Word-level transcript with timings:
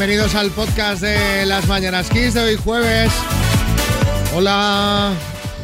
bienvenidos 0.00 0.34
al 0.34 0.50
podcast 0.52 1.02
de 1.02 1.44
las 1.44 1.66
Mañanas 1.66 2.08
Kiss 2.08 2.32
de 2.32 2.40
hoy 2.40 2.56
jueves. 2.56 3.12
Hola, 4.34 5.12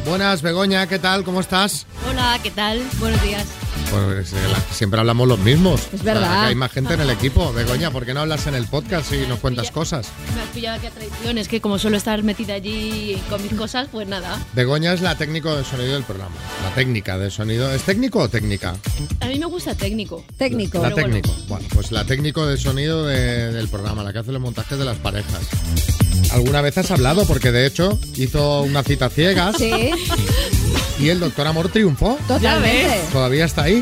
buenas 0.05 0.43
Begoña, 0.43 0.85
¿qué 0.85 0.99
tal? 0.99 1.23
¿Cómo 1.23 1.39
estás? 1.39 1.87
Hola, 2.07 2.37
¿qué 2.43 2.51
tal? 2.51 2.83
Buenos 2.99 3.19
días. 3.23 3.47
Pues 3.91 4.33
eh, 4.33 4.35
la- 4.51 4.59
siempre 4.75 4.99
hablamos 4.99 5.27
los 5.27 5.39
mismos. 5.39 5.87
Es 5.93 6.03
verdad. 6.03 6.23
O 6.23 6.25
sea, 6.33 6.41
que 6.43 6.47
hay 6.49 6.55
más 6.55 6.71
gente 6.71 6.93
en 6.93 7.01
el 7.01 7.09
equipo. 7.09 7.53
Begoña, 7.53 7.89
¿por 7.91 8.05
qué 8.05 8.13
no 8.13 8.19
hablas 8.21 8.45
en 8.47 8.55
el 8.55 8.65
podcast 8.67 9.11
y 9.13 9.25
nos 9.27 9.39
cuentas 9.39 9.71
cosas? 9.71 10.09
Me 10.35 10.41
has 10.41 10.47
pillado 10.49 10.77
aquí 10.77 10.87
a 10.87 10.91
traición, 10.91 11.37
es 11.37 11.47
que 11.47 11.61
como 11.61 11.79
suelo 11.79 11.97
estar 11.97 12.21
metida 12.23 12.55
allí 12.55 13.17
con 13.29 13.41
mis 13.41 13.53
cosas, 13.53 13.87
pues 13.91 14.07
nada. 14.07 14.37
Begoña 14.53 14.93
es 14.93 15.01
la 15.01 15.15
técnico 15.17 15.55
de 15.55 15.63
sonido 15.63 15.93
del 15.93 16.03
programa. 16.03 16.35
La 16.63 16.73
técnica 16.75 17.17
de 17.17 17.31
sonido. 17.31 17.71
¿Es 17.71 17.83
técnico 17.83 18.19
o 18.19 18.29
técnica? 18.29 18.75
A 19.21 19.25
mí 19.27 19.39
me 19.39 19.45
gusta 19.45 19.73
técnico. 19.75 20.23
Técnico. 20.37 20.79
La 20.81 20.89
bueno. 20.89 20.95
técnico. 21.07 21.35
Bueno. 21.47 21.65
pues 21.73 21.91
la 21.91 22.05
técnico 22.05 22.45
de 22.45 22.57
sonido 22.57 23.05
de- 23.05 23.51
del 23.53 23.67
programa, 23.69 24.03
la 24.03 24.11
que 24.13 24.19
hace 24.19 24.31
los 24.31 24.41
montajes 24.41 24.77
de 24.77 24.85
las 24.85 24.97
parejas. 24.97 25.47
¿Alguna 26.31 26.61
vez 26.61 26.77
has 26.77 26.91
hablado? 26.91 27.25
Porque 27.25 27.51
de 27.51 27.65
hecho 27.65 27.97
hizo 28.15 28.61
una 28.61 28.83
cita 28.83 29.09
ciegas 29.09 29.55
Sí, 29.57 29.91
y 30.99 31.09
el 31.09 31.19
doctor 31.19 31.47
Amor 31.47 31.69
triunfó. 31.69 32.17
totalmente. 32.27 32.99
Todavía 33.11 33.45
está 33.45 33.63
ahí. 33.63 33.81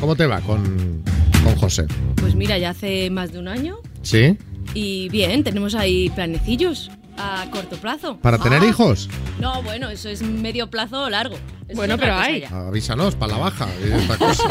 ¿Cómo 0.00 0.16
te 0.16 0.26
va 0.26 0.40
con, 0.40 1.02
con 1.44 1.56
José? 1.56 1.86
Pues 2.16 2.34
mira, 2.34 2.58
ya 2.58 2.70
hace 2.70 3.10
más 3.10 3.32
de 3.32 3.38
un 3.38 3.48
año 3.48 3.78
¿Sí? 4.02 4.36
y 4.74 5.08
bien, 5.10 5.44
tenemos 5.44 5.74
ahí 5.74 6.08
planecillos 6.10 6.90
a 7.20 7.50
corto 7.50 7.76
plazo. 7.76 8.16
¿Para 8.18 8.38
tener 8.38 8.62
Ah. 8.62 8.66
hijos? 8.66 9.08
No, 9.38 9.62
bueno, 9.62 9.88
eso 9.90 10.08
es 10.08 10.22
medio 10.22 10.68
plazo 10.70 11.02
o 11.04 11.10
largo. 11.10 11.34
Eso 11.36 11.42
es 11.68 11.76
Bueno, 11.76 11.96
pero 11.98 12.16
hay. 12.16 12.40
ya. 12.40 12.48
Avísanos, 12.68 13.14
para 13.14 13.32
la 13.34 13.38
baja 13.38 13.68
esta 13.84 14.16
cosa. 14.18 14.44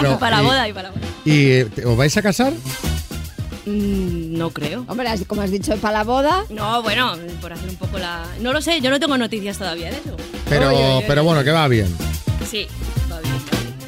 Pero, 0.00 0.18
para 0.18 0.40
y- 0.42 0.44
boda 0.44 0.68
y 0.68 0.72
para 0.72 0.90
boda. 0.90 1.00
¿Y 1.24 1.46
eh, 1.50 1.64
te- 1.74 1.84
os 1.84 1.96
vais 1.96 2.16
a 2.16 2.22
casar? 2.22 2.52
Mm, 3.66 4.38
no 4.38 4.50
creo. 4.50 4.84
Hombre, 4.88 5.08
así 5.08 5.24
como 5.24 5.42
has 5.42 5.50
dicho, 5.50 5.76
para 5.76 5.98
la 5.98 6.04
boda. 6.04 6.44
No, 6.48 6.82
bueno, 6.82 7.12
por 7.40 7.52
hacer 7.52 7.68
un 7.68 7.76
poco 7.76 7.98
la... 7.98 8.24
No 8.40 8.52
lo 8.52 8.62
sé, 8.62 8.80
yo 8.80 8.90
no 8.90 8.98
tengo 8.98 9.18
noticias 9.18 9.58
todavía 9.58 9.90
de 9.90 9.96
eso. 9.98 10.16
Pero, 10.48 10.68
Oye, 10.68 10.76
oye, 10.78 10.94
oye. 10.98 11.04
pero 11.06 11.24
bueno, 11.24 11.44
que 11.44 11.50
va 11.50 11.68
bien. 11.68 11.94
Sí, 12.48 12.66
va 13.12 13.20
bien. 13.20 13.34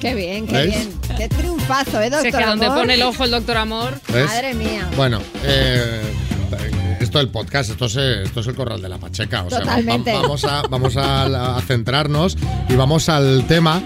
Qué 0.01 0.15
bien, 0.15 0.47
qué 0.47 0.67
bien. 0.67 0.93
Qué 1.17 1.29
triunfazo, 1.29 2.01
¿eh, 2.01 2.11
doctor? 2.11 2.31
Sé 2.33 2.39
que 2.39 2.45
donde 2.47 2.67
pone 2.69 2.95
el 2.95 3.03
ojo 3.03 3.25
el 3.25 3.31
doctor 3.31 3.57
Amor. 3.57 3.99
¿Ves? 4.13 4.27
Madre 4.27 4.55
mía. 4.55 4.89
Bueno, 4.97 5.21
eh, 5.45 6.03
esto 7.01 7.19
del 7.19 7.29
podcast, 7.29 7.71
esto 7.71 7.87
es, 7.87 7.97
esto 7.97 8.41
es 8.41 8.47
el 8.47 8.55
corral 8.55 8.81
de 8.81 8.89
la 8.89 8.99
Pacheca. 8.99 9.43
O 9.45 9.51
sea, 9.51 9.61
Totalmente. 9.61 10.13
vamos 10.13 10.45
a, 10.45 10.63
vamos 10.63 10.97
a 10.97 11.61
centrarnos 11.67 12.37
y 12.69 12.77
vamos 12.77 13.09
al 13.09 13.45
tema. 13.47 13.83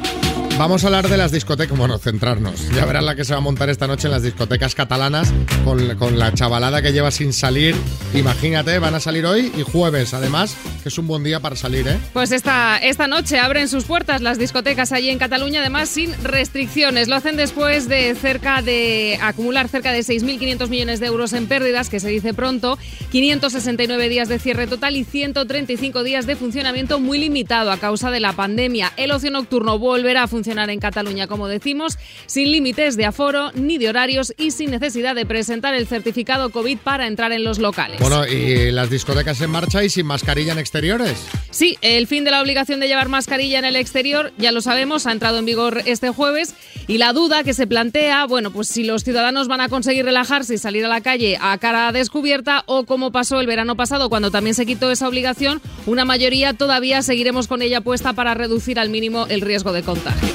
Vamos 0.56 0.84
a 0.84 0.86
hablar 0.86 1.08
de 1.08 1.16
las 1.16 1.32
discotecas, 1.32 1.76
bueno, 1.76 1.98
centrarnos. 1.98 2.70
Ya 2.70 2.84
verás 2.84 3.02
la 3.02 3.16
que 3.16 3.24
se 3.24 3.32
va 3.32 3.38
a 3.38 3.40
montar 3.40 3.70
esta 3.70 3.88
noche 3.88 4.06
en 4.06 4.12
las 4.12 4.22
discotecas 4.22 4.76
catalanas 4.76 5.34
con, 5.64 6.16
la 6.16 6.32
chavalada 6.32 6.80
que 6.80 6.92
lleva 6.92 7.10
sin 7.10 7.32
salir. 7.32 7.74
Imagínate, 8.14 8.78
van 8.78 8.94
a 8.94 9.00
salir 9.00 9.26
hoy 9.26 9.52
y 9.56 9.62
jueves, 9.62 10.14
además, 10.14 10.56
que 10.84 10.90
es 10.90 10.98
un 10.98 11.08
buen 11.08 11.24
día 11.24 11.40
para 11.40 11.56
salir, 11.56 11.88
¿eh? 11.88 11.98
Pues 12.12 12.30
esta, 12.30 12.78
esta 12.78 13.08
noche 13.08 13.40
abren 13.40 13.68
sus 13.68 13.82
puertas 13.84 14.22
las 14.22 14.38
discotecas 14.38 14.92
allí 14.92 15.10
en 15.10 15.18
Cataluña, 15.18 15.58
además 15.58 15.88
sin 15.88 16.14
restricciones. 16.22 17.08
Lo 17.08 17.16
hacen 17.16 17.36
después 17.36 17.88
de 17.88 18.14
cerca 18.14 18.62
de 18.62 19.18
acumular 19.20 19.68
cerca 19.68 19.90
de 19.90 20.00
6.500 20.00 20.68
millones 20.68 21.00
de 21.00 21.06
euros 21.06 21.32
en 21.32 21.48
pérdidas, 21.48 21.90
que 21.90 21.98
se 21.98 22.08
dice 22.08 22.32
pronto, 22.32 22.78
569 23.10 24.08
días 24.08 24.28
de 24.28 24.38
cierre 24.38 24.68
total 24.68 24.94
y 24.94 25.02
135 25.02 26.04
días 26.04 26.26
de 26.26 26.36
funcionamiento 26.36 27.00
muy 27.00 27.18
limitado 27.18 27.72
a 27.72 27.78
causa 27.78 28.12
de 28.12 28.20
la 28.20 28.34
pandemia. 28.34 28.92
El 28.96 29.10
ocio 29.10 29.32
nocturno 29.32 29.80
volverá 29.80 30.22
a 30.22 30.28
funcionar 30.28 30.43
en 30.46 30.80
Cataluña, 30.80 31.26
como 31.26 31.48
decimos, 31.48 31.98
sin 32.26 32.50
límites 32.52 32.96
de 32.96 33.06
aforo 33.06 33.50
ni 33.54 33.78
de 33.78 33.88
horarios 33.88 34.34
y 34.36 34.50
sin 34.50 34.70
necesidad 34.70 35.14
de 35.14 35.26
presentar 35.26 35.74
el 35.74 35.86
certificado 35.86 36.50
COVID 36.50 36.78
para 36.78 37.06
entrar 37.06 37.32
en 37.32 37.44
los 37.44 37.58
locales. 37.58 38.00
Bueno, 38.00 38.26
y 38.26 38.70
las 38.70 38.90
discotecas 38.90 39.40
en 39.40 39.50
marcha 39.50 39.82
y 39.82 39.90
sin 39.90 40.06
mascarilla 40.06 40.52
en 40.52 40.58
exteriores. 40.58 41.26
Sí, 41.50 41.78
el 41.80 42.06
fin 42.06 42.24
de 42.24 42.30
la 42.30 42.40
obligación 42.40 42.80
de 42.80 42.88
llevar 42.88 43.08
mascarilla 43.08 43.58
en 43.58 43.64
el 43.64 43.76
exterior, 43.76 44.32
ya 44.38 44.52
lo 44.52 44.60
sabemos, 44.60 45.06
ha 45.06 45.12
entrado 45.12 45.38
en 45.38 45.44
vigor 45.44 45.82
este 45.86 46.10
jueves 46.10 46.54
y 46.86 46.98
la 46.98 47.12
duda 47.12 47.44
que 47.44 47.54
se 47.54 47.66
plantea, 47.66 48.26
bueno, 48.26 48.50
pues 48.50 48.68
si 48.68 48.84
los 48.84 49.04
ciudadanos 49.04 49.48
van 49.48 49.60
a 49.60 49.68
conseguir 49.68 50.04
relajarse 50.04 50.54
y 50.54 50.58
salir 50.58 50.84
a 50.84 50.88
la 50.88 51.00
calle 51.00 51.38
a 51.40 51.56
cara 51.58 51.92
descubierta 51.92 52.62
o 52.66 52.84
como 52.84 53.12
pasó 53.12 53.40
el 53.40 53.46
verano 53.46 53.76
pasado 53.76 54.08
cuando 54.08 54.30
también 54.30 54.54
se 54.54 54.66
quitó 54.66 54.90
esa 54.90 55.08
obligación, 55.08 55.60
una 55.86 56.04
mayoría 56.04 56.52
todavía 56.54 57.02
seguiremos 57.02 57.48
con 57.48 57.62
ella 57.62 57.80
puesta 57.80 58.12
para 58.12 58.34
reducir 58.34 58.78
al 58.78 58.90
mínimo 58.90 59.26
el 59.28 59.40
riesgo 59.40 59.72
de 59.72 59.82
contagio. 59.82 60.33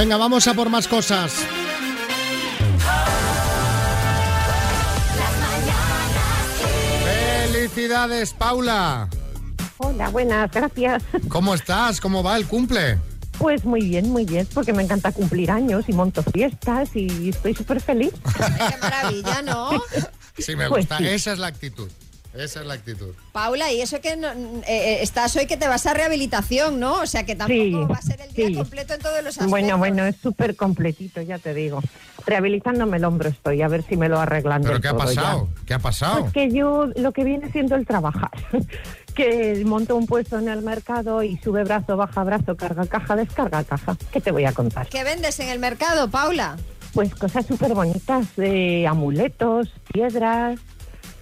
Venga, 0.00 0.16
vamos 0.16 0.48
a 0.48 0.54
por 0.54 0.70
más 0.70 0.88
cosas. 0.88 1.30
Felicidades, 7.52 8.32
Paula. 8.34 9.08
Hola, 9.78 10.08
buenas, 10.10 10.50
gracias. 10.50 11.02
¿Cómo 11.28 11.54
estás? 11.54 12.00
¿Cómo 12.00 12.22
va 12.22 12.36
el 12.36 12.46
cumple? 12.46 12.98
Pues 13.38 13.64
muy 13.64 13.80
bien, 13.82 14.10
muy 14.10 14.26
bien, 14.26 14.46
porque 14.52 14.72
me 14.72 14.82
encanta 14.82 15.12
cumplir 15.12 15.50
años 15.50 15.84
y 15.88 15.92
monto 15.92 16.22
fiestas 16.22 16.90
y 16.94 17.30
estoy 17.30 17.54
súper 17.54 17.80
feliz. 17.80 18.12
Qué 18.36 18.76
maravilla, 18.80 19.42
¿no? 19.42 19.70
Sí, 20.38 20.56
me 20.56 20.68
Pues 20.68 20.82
gusta. 20.82 20.98
sí. 20.98 21.06
Esa 21.08 21.32
es 21.32 21.38
la 21.38 21.46
actitud. 21.46 21.88
Esa 22.32 22.60
es 22.60 22.66
la 22.66 22.74
actitud. 22.74 23.08
Paula, 23.32 23.72
y 23.72 23.80
eso 23.80 24.00
que 24.00 24.16
no- 24.16 24.28
eh, 24.28 24.62
eh, 24.68 24.98
estás 25.02 25.34
hoy 25.34 25.46
que 25.46 25.56
te 25.56 25.66
vas 25.66 25.84
a 25.86 25.94
rehabilitación, 25.94 26.78
¿no? 26.78 27.00
O 27.00 27.06
sea 27.06 27.26
que 27.26 27.34
tampoco 27.34 27.60
Sí, 27.60 27.72
va 27.90 27.96
a 27.96 28.02
ser 28.02 28.20
el 28.20 28.32
día 28.32 28.46
sí. 28.46 28.54
completo 28.54 28.94
en 28.94 29.00
todos 29.00 29.16
los 29.16 29.26
aspectos. 29.32 29.50
Bueno, 29.50 29.78
bueno, 29.78 30.04
es 30.06 30.14
súper 30.16 30.54
completito, 30.54 31.20
ya 31.22 31.38
te 31.38 31.54
digo. 31.54 31.80
Rehabilitándome 32.26 32.98
el 32.98 33.04
hombro 33.04 33.30
estoy, 33.30 33.62
a 33.62 33.68
ver 33.68 33.82
si 33.82 33.96
me 33.96 34.08
lo 34.08 34.20
arreglan 34.20 34.62
¿Pero 34.62 34.80
qué 34.80 34.88
ha 34.88 34.92
todo 34.92 35.10
ya. 35.12 35.20
pasado? 35.22 35.48
¿Qué 35.66 35.74
ha 35.74 35.78
pasado? 35.80 36.20
Pues 36.20 36.32
que 36.32 36.50
yo 36.52 36.86
lo 36.94 37.10
que 37.12 37.24
viene 37.24 37.50
siendo 37.50 37.74
el 37.74 37.84
trabajar, 37.84 38.30
que 39.14 39.60
monto 39.66 39.96
un 39.96 40.06
puesto 40.06 40.38
en 40.38 40.48
el 40.48 40.62
mercado 40.62 41.22
y 41.24 41.36
sube 41.38 41.64
brazo, 41.64 41.96
baja 41.96 42.22
brazo, 42.22 42.56
carga 42.56 42.86
caja, 42.86 43.16
descarga 43.16 43.64
caja. 43.64 43.96
¿Qué 44.12 44.20
te 44.20 44.30
voy 44.30 44.44
a 44.44 44.52
contar? 44.52 44.86
¿Qué 44.88 45.02
vendes 45.02 45.40
en 45.40 45.48
el 45.48 45.58
mercado, 45.58 46.08
Paula? 46.08 46.56
Pues 46.92 47.12
cosas 47.14 47.44
súper 47.46 47.74
bonitas, 47.74 48.36
de 48.36 48.86
amuletos, 48.86 49.68
piedras, 49.92 50.58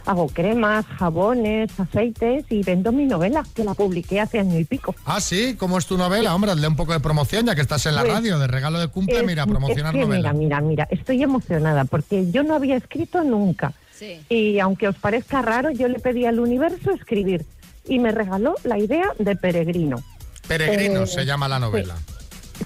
hago 0.09 0.27
cremas, 0.29 0.87
jabones, 0.87 1.71
aceites 1.79 2.45
y 2.49 2.63
vendo 2.63 2.93
mi 2.93 3.05
novela, 3.05 3.45
que 3.55 3.63
la 3.63 3.75
publiqué 3.75 4.21
hace 4.21 4.39
año 4.39 4.59
y 4.59 4.65
pico. 4.65 4.95
Ah, 5.05 5.21
sí, 5.21 5.55
¿cómo 5.59 5.77
es 5.79 5.85
tu 5.87 5.99
novela? 5.99 6.35
Hombre, 6.35 6.51
hazle 6.51 6.67
un 6.67 6.77
poco 6.77 6.93
de 6.95 7.01
promoción 7.01 7.45
ya 7.47 7.55
que 7.55 7.61
estás 7.61 7.85
en 7.87 7.95
la 7.95 8.01
Pues, 8.01 8.15
radio 8.15 8.39
de 8.39 8.47
regalo 8.47 8.81
de 8.81 8.89
cumple. 8.89 9.19
Es- 9.21 9.27
mira, 9.27 9.47
promocionar 9.47 9.95
es 9.95 10.01
que 10.01 10.07
novela. 10.07 10.33
Mira, 10.33 10.61
mira, 10.61 10.61
mira, 10.63 10.89
estoy 10.91 11.23
emocionada 11.23 11.85
porque 11.85 12.31
yo 12.31 12.43
no 12.43 12.55
había 12.55 12.77
escrito 12.77 13.23
nunca. 13.23 13.75
Sí. 13.95 14.21
Y 14.31 14.59
aunque 14.61 14.89
os 14.89 14.97
parezca 14.97 15.43
raro, 15.43 15.71
yo 15.71 15.89
le 15.89 15.99
pedí 15.99 16.25
al 16.25 16.41
universo 16.41 16.91
escribir 16.93 17.45
y 17.87 17.99
me 17.99 18.11
regaló 18.11 18.55
la 18.65 18.79
idea 18.79 19.13
de 19.19 19.37
Peregrino. 19.37 20.03
Peregrino 20.47 21.03
Eh, 21.03 21.07
se 21.07 21.27
llama 21.27 21.49
la 21.49 21.59
novela. 21.59 21.97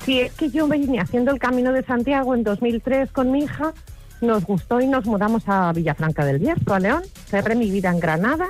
Si 0.05 0.21
es 0.21 0.33
que 0.33 0.49
yo 0.51 0.69
vine 0.69 1.01
haciendo 1.01 1.33
el 1.33 1.39
Camino 1.39 1.73
de 1.73 1.83
Santiago 1.83 2.35
en 2.35 2.45
2003 2.45 3.11
con 3.11 3.31
mi 3.33 3.41
hija, 3.45 3.73
nos 4.23 4.45
gustó 4.45 4.81
y 4.81 4.87
nos 4.87 5.05
mudamos 5.05 5.43
a 5.47 5.73
Villafranca 5.73 6.25
del 6.25 6.39
Bierzo, 6.39 6.75
a 6.75 6.81
León. 6.81 7.03
Cerré 7.29 7.55
mi 7.55 7.71
vida 7.71 7.91
en 7.91 8.01
Granada 8.01 8.47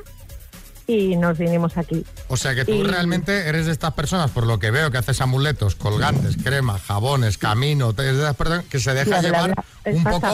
y 0.86 1.16
nos 1.16 1.38
vinimos 1.38 1.76
aquí. 1.78 2.04
O 2.28 2.36
sea 2.36 2.54
que 2.54 2.64
tú 2.64 2.72
y- 2.72 2.82
realmente 2.82 3.48
eres 3.48 3.66
de 3.66 3.72
estas 3.72 3.92
personas, 3.94 4.30
por 4.30 4.46
lo 4.46 4.58
que 4.58 4.70
veo, 4.70 4.90
que 4.90 4.98
haces 4.98 5.20
amuletos, 5.20 5.74
colgantes, 5.76 6.36
cremas, 6.42 6.82
jabones, 6.82 7.38
camino, 7.38 7.92
de 7.92 8.10
esas 8.10 8.36
personas 8.36 8.64
que 8.66 8.78
se 8.80 8.92
deja 8.92 9.20
llevar 9.22 9.54
un 9.84 10.04
poco 10.04 10.26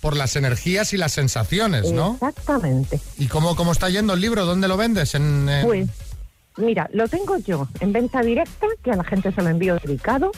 por 0.00 0.16
las 0.16 0.36
energías 0.36 0.92
y 0.94 0.96
las 0.96 1.12
sensaciones, 1.12 1.92
¿no? 1.92 2.14
Exactamente. 2.14 3.00
¿Y 3.18 3.26
cómo, 3.28 3.54
cómo 3.56 3.72
está 3.72 3.88
yendo 3.90 4.14
el 4.14 4.20
libro? 4.20 4.44
¿Dónde 4.46 4.68
lo 4.68 4.76
vendes? 4.76 5.14
En, 5.14 5.48
en- 5.48 5.66
Pues, 5.66 5.88
mira, 6.56 6.88
lo 6.92 7.06
tengo 7.08 7.36
yo 7.36 7.68
en 7.80 7.92
venta 7.92 8.22
directa, 8.22 8.66
que 8.82 8.90
a 8.92 8.96
la 8.96 9.04
gente 9.04 9.32
se 9.32 9.42
lo 9.42 9.50
envío 9.50 9.76
dedicado, 9.76 10.32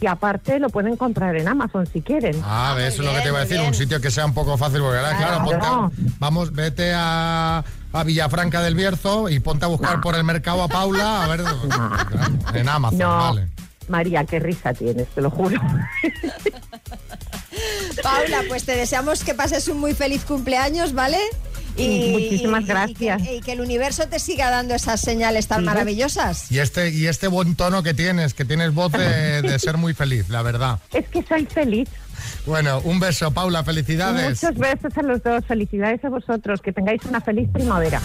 y 0.00 0.06
aparte 0.06 0.58
lo 0.60 0.68
pueden 0.70 0.96
comprar 0.96 1.36
en 1.36 1.48
Amazon 1.48 1.86
si 1.92 2.00
quieren. 2.02 2.40
Ah, 2.44 2.74
eso 2.78 3.02
es 3.02 3.08
lo 3.08 3.14
que 3.14 3.20
te 3.22 3.28
iba 3.28 3.38
a 3.38 3.42
decir, 3.42 3.56
bien. 3.58 3.68
un 3.68 3.74
sitio 3.74 4.00
que 4.00 4.10
sea 4.10 4.26
un 4.26 4.34
poco 4.34 4.56
fácil, 4.56 4.80
porque 4.80 4.98
ahora, 4.98 5.16
claro, 5.16 5.44
Claro. 5.48 5.90
ponte 5.90 6.12
vamos, 6.18 6.52
vete 6.52 6.92
a, 6.94 7.64
a 7.92 8.04
Villafranca 8.04 8.60
del 8.62 8.74
Bierzo 8.76 9.28
y 9.28 9.40
ponte 9.40 9.64
a 9.64 9.68
buscar 9.68 10.00
por 10.00 10.14
el 10.14 10.22
mercado 10.24 10.62
a 10.62 10.68
Paula, 10.68 11.24
a 11.24 11.28
ver, 11.28 11.42
claro, 11.68 11.96
en 12.54 12.68
Amazon, 12.68 12.98
no, 12.98 13.08
vale. 13.16 13.48
María, 13.88 14.24
qué 14.24 14.38
risa 14.38 14.72
tienes, 14.74 15.08
te 15.08 15.20
lo 15.20 15.30
juro. 15.30 15.60
Paula, 18.02 18.42
pues 18.48 18.64
te 18.64 18.76
deseamos 18.76 19.24
que 19.24 19.34
pases 19.34 19.66
un 19.68 19.78
muy 19.80 19.94
feliz 19.94 20.24
cumpleaños, 20.24 20.92
¿vale? 20.92 21.18
Muchísimas 21.78 22.62
y- 22.62 22.64
y 22.64 22.66
gracias. 22.66 23.22
que, 23.22 23.36
y 23.36 23.40
que 23.40 23.52
el 23.52 23.60
universo 23.60 24.08
te 24.08 24.18
siga 24.18 24.50
dando 24.50 24.74
esas 24.74 25.00
señales 25.00 25.46
tan 25.46 25.60
Sí. 25.60 25.64
maravillosas. 25.66 26.50
Y 26.50 26.58
este, 26.58 26.90
y 26.90 27.06
este 27.06 27.28
buen 27.28 27.54
tono 27.54 27.82
que 27.82 27.94
tienes, 27.94 28.34
que 28.34 28.44
tienes 28.44 28.74
voz 28.74 28.92
de, 28.92 29.42
de 29.42 29.58
ser 29.58 29.76
muy 29.76 29.94
feliz, 29.94 30.28
la 30.28 30.42
verdad. 30.42 30.78
es 30.92 31.06
que 31.08 31.22
soy 31.22 31.46
feliz. 31.46 31.88
Bueno, 32.46 32.80
un 32.84 32.98
beso, 32.98 33.30
Paula, 33.32 33.62
felicidades. 33.62 34.42
Muchos 34.42 34.58
besos 34.58 34.96
a 34.98 35.02
los 35.02 35.22
dos. 35.22 35.44
Felicidades 35.46 36.04
a 36.04 36.08
vosotros. 36.08 36.60
Que 36.60 36.72
tengáis 36.72 37.04
una 37.04 37.20
feliz 37.20 37.48
primavera. 37.52 38.00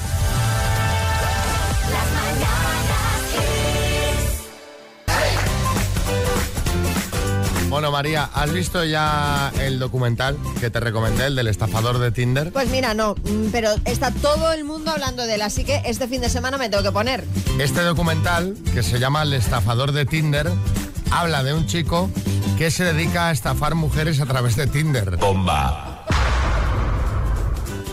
Bueno, 7.73 7.89
María, 7.89 8.29
¿has 8.35 8.53
visto 8.53 8.85
ya 8.85 9.51
el 9.59 9.79
documental 9.79 10.37
que 10.59 10.69
te 10.69 10.79
recomendé, 10.79 11.25
el 11.25 11.35
del 11.35 11.47
estafador 11.47 11.97
de 11.97 12.11
Tinder? 12.11 12.51
Pues 12.51 12.69
mira, 12.69 12.93
no, 12.93 13.15
mm, 13.15 13.47
pero 13.51 13.71
está 13.85 14.11
todo 14.11 14.51
el 14.51 14.63
mundo 14.63 14.91
hablando 14.91 15.25
de 15.25 15.33
él, 15.33 15.41
así 15.41 15.65
que 15.65 15.81
este 15.83 16.07
fin 16.07 16.21
de 16.21 16.29
semana 16.29 16.59
me 16.59 16.69
tengo 16.69 16.83
que 16.83 16.91
poner. 16.91 17.23
Este 17.57 17.81
documental, 17.81 18.55
que 18.75 18.83
se 18.83 18.99
llama 18.99 19.23
El 19.23 19.33
estafador 19.33 19.91
de 19.91 20.05
Tinder, 20.05 20.51
habla 21.09 21.41
de 21.41 21.55
un 21.55 21.65
chico 21.65 22.11
que 22.59 22.69
se 22.69 22.83
dedica 22.83 23.29
a 23.29 23.31
estafar 23.31 23.73
mujeres 23.73 24.21
a 24.21 24.27
través 24.27 24.55
de 24.55 24.67
Tinder. 24.67 25.17
Bomba. 25.17 26.05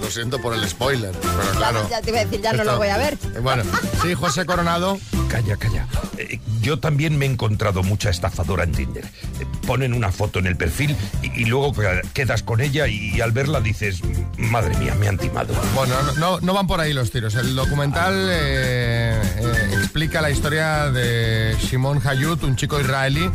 Lo 0.02 0.10
siento 0.10 0.42
por 0.42 0.52
el 0.52 0.68
spoiler, 0.68 1.12
pero 1.12 1.52
claro. 1.56 1.88
Ya 1.88 2.02
te 2.02 2.10
iba 2.10 2.20
a 2.20 2.24
decir, 2.26 2.42
ya 2.42 2.52
no 2.52 2.64
lo 2.64 2.76
voy 2.76 2.88
a 2.88 2.98
ver. 2.98 3.14
Eh, 3.34 3.38
Bueno, 3.40 3.62
sí, 4.02 4.12
José 4.12 4.44
Coronado. 4.44 4.98
Calla, 5.30 5.56
calla. 5.56 5.86
Eh, 6.18 6.40
yo 6.60 6.80
también 6.80 7.16
me 7.16 7.24
he 7.24 7.30
encontrado 7.30 7.84
mucha 7.84 8.10
estafadora 8.10 8.64
en 8.64 8.72
Tinder. 8.72 9.04
Eh, 9.38 9.46
ponen 9.64 9.94
una 9.94 10.10
foto 10.10 10.40
en 10.40 10.46
el 10.46 10.56
perfil 10.56 10.96
y, 11.22 11.44
luego 11.44 11.72
que- 11.72 12.02
quedas 12.12 12.42
con 12.42 12.60
ella 12.60 12.88
y, 12.88 13.20
al 13.20 13.30
verla 13.30 13.60
dices, 13.60 14.00
madre 14.36 14.76
mía, 14.78 14.96
me 14.98 15.06
han 15.06 15.18
timado. 15.18 15.54
Bueno, 15.76 15.94
no, 16.18 16.40
no, 16.40 16.52
van 16.52 16.66
por 16.66 16.80
ahí 16.80 16.92
los 16.92 17.12
tiros. 17.12 17.36
El 17.36 17.54
documental 17.54 18.12
eh, 18.28 19.20
explica 19.74 20.20
la 20.20 20.30
historia 20.30 20.90
de 20.90 21.56
Shimon 21.60 22.00
Hayut, 22.04 22.42
un 22.42 22.56
chico 22.56 22.80
israelí 22.80 23.30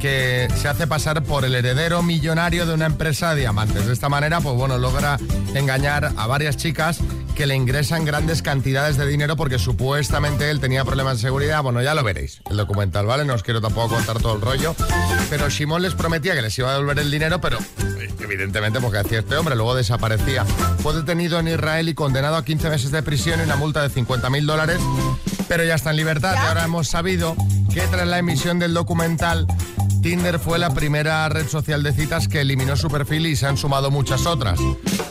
que 0.00 0.48
se 0.60 0.68
hace 0.68 0.86
pasar 0.86 1.22
por 1.22 1.44
el 1.44 1.54
heredero 1.54 2.02
millonario 2.02 2.66
de 2.66 2.74
una 2.74 2.86
empresa 2.86 3.34
de 3.34 3.42
diamantes. 3.42 3.86
De 3.86 3.92
esta 3.92 4.08
manera, 4.08 4.40
pues 4.40 4.56
bueno, 4.56 4.78
logra 4.78 5.16
engañar 5.54 6.12
a 6.16 6.26
varias 6.26 6.56
chicas 6.56 6.98
que 7.36 7.46
le 7.46 7.54
ingresan 7.54 8.06
grandes 8.06 8.40
cantidades 8.40 8.96
de 8.96 9.06
dinero 9.06 9.36
porque 9.36 9.58
supuestamente 9.58 10.50
él 10.50 10.58
tenía 10.58 10.84
problemas 10.84 11.18
de 11.18 11.22
seguridad. 11.22 11.62
Bueno, 11.62 11.82
ya 11.82 11.94
lo 11.94 12.02
veréis, 12.02 12.40
el 12.50 12.56
documental, 12.56 13.04
¿vale? 13.04 13.26
No 13.26 13.34
os 13.34 13.42
quiero 13.42 13.60
tampoco 13.60 13.94
contar 13.94 14.18
todo 14.20 14.36
el 14.36 14.40
rollo. 14.40 14.74
Pero 15.28 15.48
Shimon 15.50 15.82
les 15.82 15.94
prometía 15.94 16.34
que 16.34 16.40
les 16.40 16.58
iba 16.58 16.70
a 16.70 16.72
devolver 16.72 16.98
el 16.98 17.10
dinero, 17.10 17.40
pero 17.40 17.58
evidentemente 18.20 18.80
porque 18.80 18.98
hacía 18.98 19.18
este 19.18 19.36
hombre, 19.36 19.54
luego 19.54 19.74
desaparecía. 19.74 20.46
Fue 20.82 20.94
detenido 20.94 21.38
en 21.38 21.48
Israel 21.48 21.90
y 21.90 21.94
condenado 21.94 22.36
a 22.36 22.44
15 22.44 22.70
meses 22.70 22.90
de 22.90 23.02
prisión 23.02 23.38
y 23.40 23.42
una 23.44 23.56
multa 23.56 23.82
de 23.82 23.90
50 23.90 24.30
mil 24.30 24.46
dólares, 24.46 24.80
pero 25.48 25.64
ya 25.64 25.74
está 25.74 25.90
en 25.90 25.96
libertad. 25.96 26.34
Y 26.34 26.46
ahora 26.46 26.64
hemos 26.64 26.88
sabido 26.88 27.36
que 27.72 27.80
tras 27.82 28.06
la 28.06 28.18
emisión 28.18 28.58
del 28.58 28.74
documental, 28.74 29.46
Tinder 30.02 30.38
fue 30.38 30.58
la 30.58 30.70
primera 30.70 31.28
red 31.28 31.48
social 31.48 31.82
de 31.82 31.92
citas 31.92 32.28
que 32.28 32.40
eliminó 32.40 32.76
su 32.76 32.88
perfil 32.88 33.26
y 33.26 33.36
se 33.36 33.46
han 33.46 33.56
sumado 33.56 33.90
muchas 33.90 34.26
otras. 34.26 34.58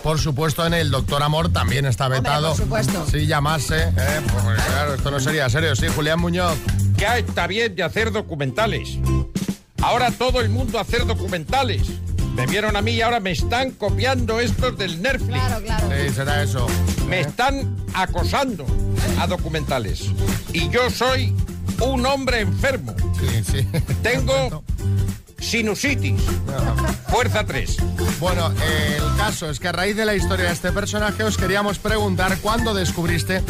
Por 0.04 0.20
supuesto, 0.20 0.66
en 0.66 0.74
el 0.74 0.92
Doctor 0.92 1.24
Amor 1.24 1.52
también 1.52 1.86
está 1.86 2.08
vetado. 2.08 2.50
por 2.50 2.58
supuesto. 2.58 3.06
Sí, 3.12 3.26
llamarse. 3.26 3.84
¿eh? 3.84 4.22
Porque, 4.32 4.62
claro, 4.68 4.94
esto 4.96 5.12
no 5.12 5.20
sería 5.20 5.50
serio. 5.50 5.76
Sí, 5.76 5.88
Julián 5.94 6.20
Muñoz. 6.20 6.58
Ya 6.98 7.18
está 7.18 7.48
bien 7.48 7.76
de 7.76 7.84
hacer 7.84 8.12
documentales. 8.12 8.98
Ahora 9.82 10.12
todo 10.12 10.42
el 10.42 10.50
mundo 10.50 10.80
hacer 10.80 11.06
documentales. 11.06 11.82
Me 12.36 12.46
vieron 12.48 12.76
a 12.76 12.82
mí 12.82 12.92
y 12.92 13.02
ahora 13.02 13.20
me 13.20 13.32
están 13.32 13.72
copiando 13.72 14.40
estos 14.40 14.78
del 14.78 15.02
Netflix. 15.02 15.40
Claro, 15.40 15.64
claro. 15.64 15.90
Sí, 15.90 16.14
será 16.14 16.44
eso. 16.44 16.68
Me 17.08 17.22
están 17.22 17.76
acosando 17.94 18.66
a 19.20 19.26
documentales. 19.26 20.10
Y 20.52 20.70
yo 20.70 20.90
soy 20.90 21.34
un 21.80 22.06
hombre 22.06 22.42
enfermo. 22.42 22.94
Sí, 23.20 23.44
sí. 23.44 23.68
Tengo 24.04 24.64
sinusitis. 25.40 26.22
Fuerza 27.08 27.46
3. 27.46 27.78
Bueno, 28.20 28.52
el 28.52 29.18
caso 29.18 29.50
es 29.50 29.60
que 29.60 29.70
a 29.70 29.72
raíz 29.72 29.96
de 29.96 30.06
la 30.06 30.16
historia 30.16 30.48
de 30.48 30.54
este 30.54 30.72
personaje 30.72 31.24
os 31.24 31.38
queríamos 31.38 31.80
preguntar 31.80 32.38
cuándo 32.40 32.74
descubriste 32.74 33.42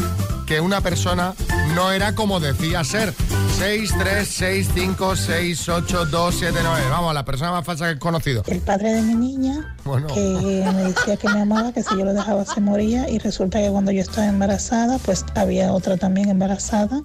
que 0.46 0.60
una 0.60 0.80
persona 0.80 1.34
no 1.74 1.90
era 1.92 2.14
como 2.14 2.40
decía 2.40 2.82
ser. 2.84 3.12
6, 3.58 3.94
3, 3.98 4.28
6, 4.28 4.68
5, 4.74 5.16
6, 5.16 5.68
8, 5.68 6.06
2, 6.06 6.34
7, 6.38 6.58
9. 6.62 6.84
Vamos, 6.90 7.14
la 7.14 7.24
persona 7.24 7.52
más 7.52 7.64
falsa 7.64 7.86
que 7.86 7.92
he 7.92 7.98
conocido. 7.98 8.42
El 8.46 8.60
padre 8.60 8.92
de 8.92 9.02
mi 9.02 9.14
niña, 9.14 9.74
Bueno. 9.84 10.06
que 10.08 10.20
me 10.74 10.82
decía 10.84 11.16
que 11.16 11.28
me 11.28 11.40
amaba, 11.40 11.72
que 11.72 11.82
si 11.82 11.90
yo 11.96 12.04
lo 12.04 12.12
dejaba 12.12 12.44
se 12.44 12.60
moría, 12.60 13.08
y 13.08 13.18
resulta 13.18 13.58
que 13.58 13.70
cuando 13.70 13.92
yo 13.92 14.02
estaba 14.02 14.26
embarazada, 14.26 14.98
pues 14.98 15.24
había 15.34 15.72
otra 15.72 15.96
también 15.96 16.28
embarazada, 16.28 17.02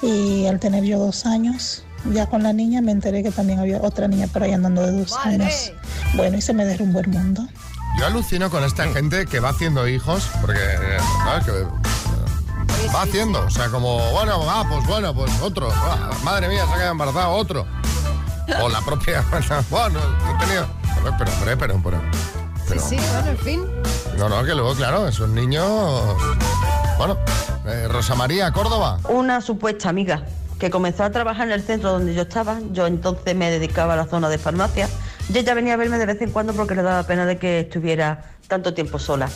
y 0.00 0.46
al 0.46 0.60
tener 0.60 0.84
yo 0.84 0.98
dos 0.98 1.26
años, 1.26 1.82
ya 2.12 2.26
con 2.26 2.42
la 2.44 2.52
niña, 2.52 2.80
me 2.80 2.92
enteré 2.92 3.22
que 3.24 3.30
también 3.32 3.58
había 3.58 3.78
otra 3.82 4.06
niña 4.08 4.28
por 4.28 4.44
ahí 4.44 4.52
andando 4.52 4.82
de 4.86 4.92
dos 4.92 5.10
Madre. 5.24 5.44
años. 5.44 5.72
Bueno, 6.14 6.38
y 6.38 6.40
se 6.42 6.52
me 6.54 6.64
derrumbó 6.64 7.00
el 7.00 7.08
mundo. 7.08 7.46
Yo 7.98 8.06
alucino 8.06 8.48
con 8.50 8.62
esta 8.62 8.84
gente 8.92 9.26
que 9.26 9.40
va 9.40 9.48
haciendo 9.48 9.88
hijos, 9.88 10.30
porque 10.40 10.60
eh, 10.60 10.98
claro, 11.24 11.44
que, 11.44 11.50
eh, 11.50 11.64
va 12.94 13.02
haciendo, 13.02 13.40
o 13.44 13.50
sea, 13.50 13.68
como, 13.68 13.98
bueno, 14.12 14.40
ah, 14.48 14.64
pues 14.68 14.86
bueno, 14.86 15.14
pues 15.14 15.30
otro, 15.40 15.68
ah, 15.72 16.10
madre 16.24 16.48
mía, 16.48 16.64
se 16.66 16.72
ha 16.72 16.76
quedado 16.76 16.92
embarazado 16.92 17.30
otro. 17.32 17.66
O 18.62 18.68
la 18.68 18.80
propia, 18.80 19.24
bueno, 19.70 20.00
he 20.00 20.44
tenido, 20.44 20.66
pero, 21.02 21.14
pero, 21.18 21.32
hombre, 21.32 21.56
pero, 21.56 21.80
pero, 21.82 22.00
pero- 22.68 22.80
Sí, 22.82 22.96
bueno, 23.12 23.30
en 23.30 23.38
fin. 23.38 23.66
no, 24.16 24.28
no, 24.28 24.44
que 24.44 24.54
luego, 24.54 24.74
claro, 24.74 25.06
esos 25.08 25.28
niños, 25.28 25.66
bueno, 26.98 27.16
eh, 27.66 27.86
Rosa 27.88 28.14
María, 28.14 28.50
Córdoba. 28.52 28.98
Una 29.08 29.40
supuesta 29.40 29.88
amiga 29.88 30.24
que 30.58 30.68
comenzó 30.70 31.04
a 31.04 31.10
trabajar 31.10 31.46
en 31.48 31.52
el 31.54 31.62
centro 31.62 31.90
donde 31.92 32.12
yo 32.14 32.22
estaba. 32.22 32.58
Yo 32.72 32.86
entonces 32.86 33.34
me 33.34 33.50
dedicaba 33.50 33.94
a 33.94 33.96
la 33.96 34.04
zona 34.06 34.28
de 34.28 34.36
farmacia. 34.36 34.88
Y 35.32 35.38
ella 35.38 35.54
venía 35.54 35.72
a 35.74 35.76
verme 35.78 35.96
de 35.96 36.04
vez 36.06 36.20
en 36.20 36.30
cuando 36.32 36.52
porque 36.52 36.74
le 36.74 36.82
daba 36.82 37.02
pena 37.04 37.24
de 37.24 37.38
que 37.38 37.60
estuviera 37.60 38.24
tanto 38.46 38.74
tiempo 38.74 38.98
sola. 38.98 39.28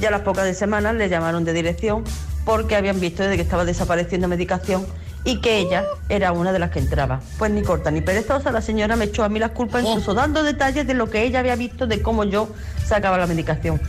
Ya 0.00 0.08
a 0.08 0.10
las 0.10 0.22
pocas 0.22 0.44
de 0.44 0.54
semanas 0.54 0.94
le 0.96 1.08
llamaron 1.08 1.44
de 1.44 1.52
dirección 1.52 2.02
porque 2.44 2.76
habían 2.76 3.00
visto 3.00 3.22
de 3.22 3.36
que 3.36 3.42
estaba 3.42 3.64
desapareciendo 3.64 4.28
medicación 4.28 4.86
y 5.24 5.40
que 5.40 5.58
ella 5.58 5.84
era 6.08 6.32
una 6.32 6.52
de 6.52 6.58
las 6.58 6.70
que 6.70 6.80
entraba. 6.80 7.20
Pues 7.38 7.50
ni 7.52 7.62
corta 7.62 7.90
ni 7.90 8.00
perezosa, 8.00 8.50
la 8.50 8.60
señora 8.60 8.96
me 8.96 9.04
echó 9.06 9.22
a 9.24 9.28
mí 9.28 9.38
las 9.38 9.52
culpas, 9.52 9.84
incluso 9.84 10.14
dando 10.14 10.42
detalles 10.42 10.86
de 10.86 10.94
lo 10.94 11.08
que 11.10 11.22
ella 11.22 11.38
había 11.40 11.54
visto 11.56 11.86
de 11.86 12.02
cómo 12.02 12.24
yo 12.24 12.48
sacaba 12.86 13.18
la 13.18 13.26
medicación. 13.26 13.80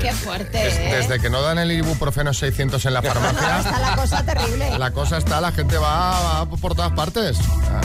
Qué 0.00 0.10
fuerte, 0.12 0.58
Des- 0.58 0.74
¿eh? 0.78 0.94
desde 0.98 1.20
que 1.20 1.30
no 1.30 1.42
dan 1.42 1.58
el 1.58 1.70
ibuprofeno 1.70 2.32
600 2.34 2.84
en 2.86 2.94
la 2.94 3.02
farmacia, 3.02 3.58
Está 3.60 3.78
la 3.78 3.94
cosa 3.94 4.24
terrible. 4.24 4.78
la 4.78 4.90
cosa 4.90 5.18
está, 5.18 5.40
la 5.40 5.52
gente 5.52 5.76
va, 5.78 6.40
va 6.44 6.46
por 6.56 6.74
todas 6.74 6.90
partes. 6.92 7.38
Ah, 7.70 7.80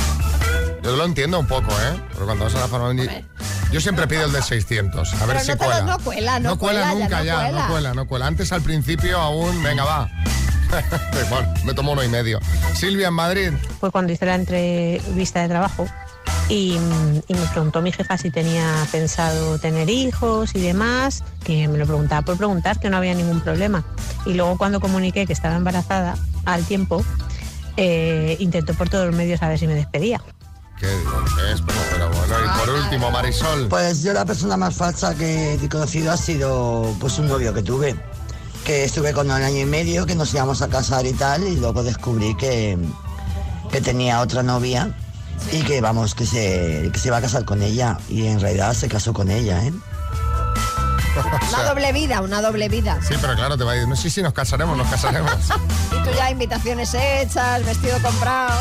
Yo 0.88 0.96
lo 0.96 1.04
entiendo 1.06 1.38
un 1.40 1.48
poco, 1.48 1.70
¿eh? 1.72 2.02
Pero 2.14 2.26
cuando 2.26 2.46
vas 2.46 2.56
a 2.56 2.60
la 2.62 2.68
farmacia... 2.70 3.26
Yo 3.74 3.82
siempre 3.82 4.08
pido 4.08 4.24
el 4.26 4.32
de 4.32 4.42
600, 4.42 5.14
a 5.16 5.26
ver 5.26 5.28
Pero 5.28 5.40
si 5.42 5.48
no 5.50 5.54
lo- 5.56 5.60
cuela. 5.60 5.82
no 5.82 6.00
cuela, 6.00 6.40
no 6.40 6.58
cuela 6.58 6.80
cuela, 6.80 6.82
ya 6.94 6.94
nunca 7.04 7.18
no 7.20 7.24
ya, 7.26 7.36
cuela. 7.36 7.62
no 7.64 7.68
cuela, 7.70 7.94
no 7.94 8.08
cuela. 8.08 8.28
Antes 8.28 8.52
al 8.54 8.62
principio 8.62 9.18
aún, 9.20 9.62
venga, 9.62 9.84
va. 9.84 10.10
bueno, 11.30 11.54
me 11.66 11.74
tomo 11.74 11.92
uno 11.92 12.02
y 12.04 12.08
medio. 12.08 12.40
Silvia 12.74 13.10
en 13.10 13.14
Madrid. 13.16 13.52
fue 13.82 13.92
cuando 13.92 14.14
hice 14.14 14.26
la 14.26 14.36
entrevista 14.36 15.42
de 15.42 15.50
trabajo 15.50 15.86
y, 16.48 16.78
y 17.28 17.34
me 17.34 17.46
preguntó 17.52 17.82
mi 17.82 17.92
jefa 17.92 18.18
si 18.18 18.32
tenía 18.32 18.74
pensado 18.90 19.60
tener 19.60 19.90
hijos 19.90 20.56
y 20.56 20.62
demás, 20.62 21.26
que 21.44 21.68
me 21.68 21.78
lo 21.78 21.86
preguntaba 21.86 22.22
por 22.22 22.38
preguntar, 22.38 22.80
que 22.80 22.90
no 22.90 22.96
había 22.96 23.14
ningún 23.14 23.42
problema. 23.42 23.84
Y 24.26 24.34
luego 24.36 24.58
cuando 24.58 24.80
comuniqué 24.80 25.26
que 25.26 25.34
estaba 25.34 25.58
embarazada 25.58 26.16
al 26.46 26.64
tiempo, 26.64 27.04
eh, 27.76 28.38
intentó 28.40 28.74
por 28.76 28.88
todos 28.88 29.08
los 29.08 29.16
medios 29.16 29.42
a 29.44 29.50
ver 29.50 29.60
si 29.60 29.68
me 29.68 29.74
despedía. 29.76 30.22
¿Qué 30.80 30.88
dices? 30.88 31.64
Pero, 31.66 31.80
pero 31.92 32.10
bueno, 32.12 32.36
y 32.46 32.60
por 32.60 32.70
último, 32.70 33.10
Marisol. 33.12 33.68
Pues 33.68 34.04
yo 34.04 34.14
la 34.14 34.26
persona 34.26 34.58
más 34.58 34.76
falsa 34.76 35.16
que 35.16 35.56
he 35.56 35.70
conocido 35.70 36.12
ha 36.12 36.18
sido 36.18 36.96
pues 37.00 37.18
un 37.18 37.28
novio 37.28 37.54
que 37.54 37.64
tuve. 37.64 37.96
Que 38.64 38.84
estuve 38.84 39.14
con 39.14 39.28
un 39.28 39.42
año 39.42 39.60
y 39.60 39.66
medio, 39.66 40.06
que 40.06 40.14
nos 40.16 40.34
íbamos 40.34 40.62
a 40.62 40.68
casar 40.68 41.06
y 41.06 41.14
tal, 41.14 41.48
y 41.48 41.56
luego 41.56 41.84
descubrí 41.84 42.36
que, 42.36 42.78
que 43.72 43.82
tenía 43.82 44.20
otra 44.20 44.44
novia 44.44 44.94
y 45.52 45.62
que 45.62 45.80
vamos, 45.82 46.14
que 46.14 46.26
se, 46.26 46.90
que 46.92 47.00
se 47.00 47.08
iba 47.08 47.18
a 47.18 47.22
casar 47.22 47.46
con 47.46 47.62
ella. 47.64 47.98
Y 48.10 48.28
en 48.28 48.40
realidad 48.40 48.74
se 48.74 48.88
casó 48.88 49.14
con 49.14 49.32
ella, 49.32 49.64
¿eh? 49.64 49.74
Una 51.50 51.64
doble 51.64 51.92
vida, 51.94 52.22
una 52.22 52.42
doble 52.42 52.70
vida. 52.70 53.00
Sí, 53.02 53.16
pero 53.20 53.36
claro, 53.36 53.58
te 53.58 53.64
va 53.64 53.72
a 53.72 53.74
decir, 53.76 53.90
no, 53.90 53.96
sí, 53.96 54.10
sí, 54.10 54.22
nos 54.22 54.34
casaremos, 54.34 54.78
nos 54.78 54.88
casaremos. 54.88 55.32
Y 55.92 56.04
tú 56.04 56.16
ya 56.16 56.30
invitaciones 56.30 56.94
hechas, 56.94 57.66
vestido 57.66 58.00
comprado. 58.02 58.60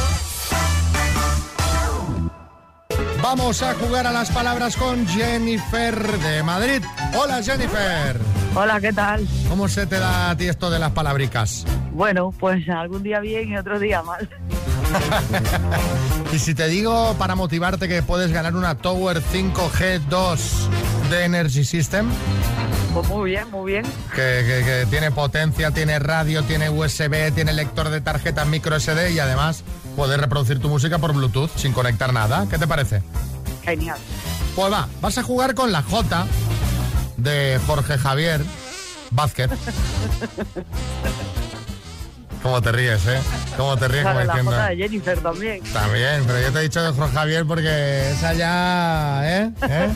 Vamos 3.29 3.61
a 3.61 3.75
jugar 3.75 4.07
a 4.07 4.13
las 4.13 4.31
palabras 4.31 4.77
con 4.77 5.05
Jennifer 5.09 6.01
de 6.21 6.45
Madrid. 6.45 6.81
Hola, 7.19 7.43
Jennifer. 7.43 8.17
Hola, 8.55 8.81
¿qué 8.81 8.93
tal? 8.93 9.27
¿Cómo 9.49 9.67
se 9.67 9.85
te 9.85 9.99
da 9.99 10.31
a 10.31 10.37
ti 10.37 10.47
esto 10.47 10.71
de 10.71 10.79
las 10.79 10.93
palabricas? 10.93 11.65
Bueno, 11.91 12.33
pues 12.39 12.69
algún 12.69 13.03
día 13.03 13.19
bien 13.19 13.49
y 13.49 13.57
otro 13.57 13.81
día 13.81 14.01
mal. 14.03 14.29
Y 16.33 16.39
si 16.39 16.55
te 16.55 16.69
digo 16.69 17.15
para 17.19 17.35
motivarte 17.35 17.89
que 17.89 18.01
puedes 18.03 18.31
ganar 18.33 18.55
una 18.55 18.77
Tower 18.77 19.21
5G2 19.23 20.39
de 21.11 21.25
Energy 21.25 21.65
System, 21.65 22.09
Pues 22.95 23.09
muy 23.09 23.31
bien, 23.31 23.51
muy 23.51 23.73
bien. 23.73 23.85
que, 24.15 24.45
que- 24.47 24.65
que 24.65 24.87
tiene 24.89 25.11
potencia, 25.11 25.71
tiene 25.73 25.99
radio, 25.99 26.43
tiene 26.45 26.71
USB, 26.71 27.33
tiene 27.35 27.53
lector 27.53 27.89
de 27.91 28.01
tarjetas 28.01 28.47
micro 28.47 28.79
SD 28.79 29.13
y 29.13 29.19
además 29.19 29.65
puedes 29.97 30.21
reproducir 30.21 30.61
tu 30.61 30.69
música 30.69 30.99
por 30.99 31.13
Bluetooth 31.13 31.51
sin 31.57 31.73
conectar 31.73 32.13
nada. 32.13 32.47
¿Qué 32.49 32.59
te 32.59 32.67
parece? 32.67 33.03
Genial. 33.65 33.99
Pues 34.55 34.73
va, 34.73 34.89
vas 35.01 35.19
a 35.19 35.23
jugar 35.23 35.55
con 35.55 35.73
la 35.73 35.83
J 35.83 36.27
de 37.17 37.59
Jorge 37.67 37.99
Javier 37.99 38.43
Vázquez. 39.11 39.51
¿Cómo 42.43 42.63
te 42.63 42.71
ríes, 42.71 43.05
eh? 43.09 43.19
¿Cómo 43.57 43.77
te 43.77 43.89
ríes? 43.89 44.05
como 44.05 44.21
la 44.21 44.35
diciendo... 44.35 44.53
de 44.53 44.77
Jennifer 44.77 45.19
también. 45.19 45.61
También, 45.73 46.23
pero 46.27 46.41
yo 46.41 46.53
te 46.53 46.59
he 46.61 46.63
dicho 46.63 46.81
de 46.81 46.93
Jorge 46.93 47.13
Javier 47.13 47.45
porque 47.45 48.11
esa 48.13 48.35
ya, 48.35 49.21
¿eh? 49.25 49.51
¿Eh? 49.69 49.89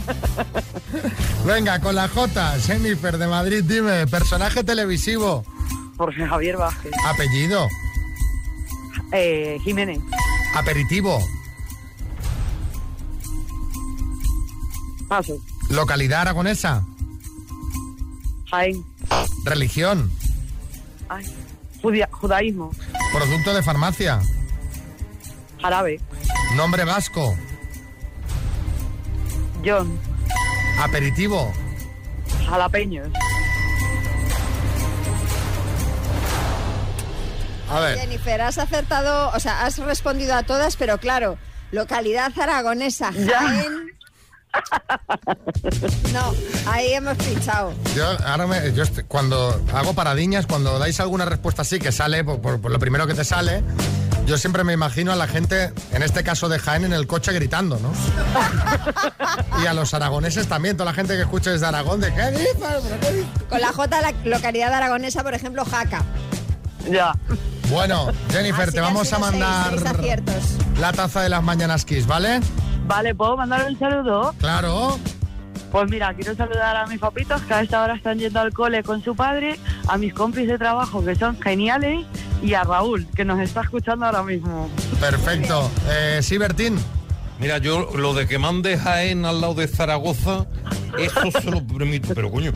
Venga, 1.47 1.79
con 1.79 1.95
la 1.95 2.09
J, 2.09 2.59
Jennifer 2.59 3.19
de 3.19 3.29
Madrid, 3.29 3.63
dime, 3.65 4.07
personaje 4.09 4.65
televisivo, 4.65 5.45
Jorge 5.97 6.27
Javier 6.27 6.57
Vázquez. 6.57 6.91
apellido, 7.07 7.69
Eh, 9.13 9.59
Jiménez. 9.65 9.99
aperitivo, 10.55 11.19
Paso. 15.09 15.39
localidad 15.69 16.21
aragonesa, 16.23 16.85
Jaén. 18.51 18.85
religión, 19.45 20.11
Ay. 21.09 21.25
Judia- 21.83 22.09
judaísmo. 22.13 22.71
producto 23.13 23.53
de 23.55 23.63
farmacia, 23.63 24.21
Jarabe. 25.61 26.01
nombre 26.55 26.85
vasco, 26.85 27.35
John. 29.65 29.99
aperitivo, 30.81 31.53
Jalapeños. 32.49 33.09
A 37.71 37.81
ver, 37.81 37.99
Jennifer, 37.99 38.41
has 38.43 38.59
acertado, 38.59 39.31
o 39.35 39.41
sea, 39.41 39.65
has 39.65 39.79
respondido 39.79 40.35
a 40.35 40.43
todas, 40.43 40.77
pero 40.77 40.99
claro, 40.99 41.39
localidad 41.73 42.33
aragonesa, 42.39 43.13
Jaén. 43.13 43.91
No, 46.13 46.35
ahí 46.67 46.93
hemos 46.95 47.17
pinchado. 47.19 47.73
yo 47.95 48.05
ahora 48.27 48.47
me, 48.49 48.73
yo 48.73 48.83
estoy- 48.83 49.05
cuando 49.05 49.65
hago 49.73 49.95
paradiñas, 49.95 50.47
cuando 50.47 50.79
dais 50.81 50.99
alguna 50.99 51.25
respuesta 51.25 51.63
así 51.63 51.79
que 51.79 51.93
sale, 51.93 52.25
por, 52.25 52.41
por- 52.41 52.61
por 52.61 52.71
lo 52.73 52.79
primero 52.81 53.07
que 53.07 53.15
te 53.15 53.25
sale, 53.25 53.63
yo 54.27 54.37
siempre 54.39 54.65
me 54.65 54.73
imagino 54.73 55.13
a 55.13 55.17
la 55.17 55.29
gente, 55.29 55.73
en 55.93 56.03
este 56.03 56.25
caso 56.25 56.49
de 56.49 56.59
Jaén, 56.59 56.85
en 56.85 56.93
el 56.93 57.07
coche 57.07 57.33
gritando, 57.33 57.79
¿no? 57.79 57.93
y 59.63 59.67
a 59.67 59.75
los 59.75 59.95
aragoneses 59.95 60.49
también, 60.49 60.77
toda 60.77 60.91
la 60.91 60.95
gente 60.95 61.15
que 61.15 61.23
escucha 61.23 61.51
desde 61.53 61.67
Aragón, 61.67 62.01
de 62.01 62.13
¿qué 62.13 62.31
dices? 62.33 62.57
¿Pero 62.59 63.01
qué 63.01 63.13
dices?". 63.13 63.31
Con 63.49 63.61
la 63.61 63.73
J, 63.73 64.01
la 64.01 64.13
localidad 64.25 64.73
aragonesa, 64.73 65.23
por 65.23 65.35
ejemplo, 65.35 65.65
Jaca. 65.65 66.03
Ya. 66.91 67.13
Bueno, 67.71 68.09
Jennifer, 68.31 68.63
Así 68.65 68.73
te 68.73 68.81
vamos 68.81 69.03
a 69.13 69.17
seis- 69.17 69.21
mandar 69.21 69.79
seis 69.79 70.59
la 70.79 70.93
taza 70.93 71.23
de 71.23 71.29
las 71.29 71.43
mañanas 71.43 71.85
Kiss, 71.85 72.07
¿vale? 72.07 72.41
Vale, 72.87 73.15
¿puedo 73.15 73.37
mandar 73.37 73.67
un 73.69 73.79
saludo? 73.79 74.35
Claro. 74.39 74.99
Pues 75.71 75.89
mira, 75.89 76.13
quiero 76.15 76.35
saludar 76.35 76.77
a 76.77 76.87
mis 76.87 76.99
papitos 76.99 77.41
que 77.43 77.55
a 77.55 77.61
esta 77.63 77.83
hora 77.85 77.95
están 77.95 78.19
yendo 78.19 78.41
al 78.41 78.53
cole 78.53 78.83
con 78.83 79.05
su 79.05 79.15
padre, 79.15 79.57
a 79.87 79.97
mis 79.99 80.13
compis 80.13 80.49
de 80.49 80.59
trabajo 80.59 81.05
que 81.05 81.15
son 81.15 81.39
geniales 81.41 82.05
y 82.43 82.55
a 82.55 82.65
Raúl, 82.65 83.07
que 83.15 83.25
nos 83.25 83.39
está 83.39 83.61
escuchando 83.61 84.07
ahora 84.07 84.25
mismo. 84.25 84.69
Perfecto. 84.99 85.71
Eh, 85.89 86.21
sí, 86.23 86.39
Bertín. 86.39 86.77
Mira, 87.39 87.59
yo 87.59 87.89
lo 87.97 88.15
de 88.15 88.27
que 88.27 88.39
mande 88.39 88.77
Jaén 88.79 89.25
al 89.25 89.41
lado 89.41 89.55
de 89.55 89.69
Zaragoza, 89.69 90.47
eso 90.99 91.31
se 91.41 91.51
lo 91.51 91.65
permito, 91.65 92.15
pero 92.15 92.31
coño, 92.33 92.53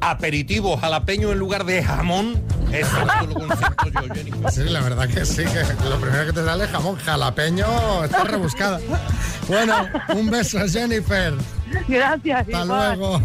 aperitivo 0.00 0.76
jalapeño 0.76 1.32
en 1.32 1.38
lugar 1.38 1.64
de 1.64 1.82
jamón, 1.82 2.40
eso 2.80 3.04
no 3.04 3.26
lo 3.26 3.34
concepto 3.34 3.86
yo, 3.88 4.14
Jennifer. 4.14 4.50
Sí, 4.52 4.64
la 4.64 4.80
verdad 4.80 5.08
que 5.08 5.24
sí, 5.24 5.44
que 5.44 5.88
lo 5.88 6.00
primero 6.00 6.26
que 6.26 6.32
te 6.32 6.44
sale 6.44 6.64
es 6.64 6.70
jamón 6.70 6.96
jalapeño, 6.96 8.04
está 8.04 8.24
rebuscada. 8.24 8.80
Bueno, 9.48 9.88
un 10.14 10.30
beso, 10.30 10.58
Jennifer. 10.68 11.34
Gracias. 11.88 12.40
Hasta 12.40 12.64
igual. 12.64 12.98
luego. 12.98 13.20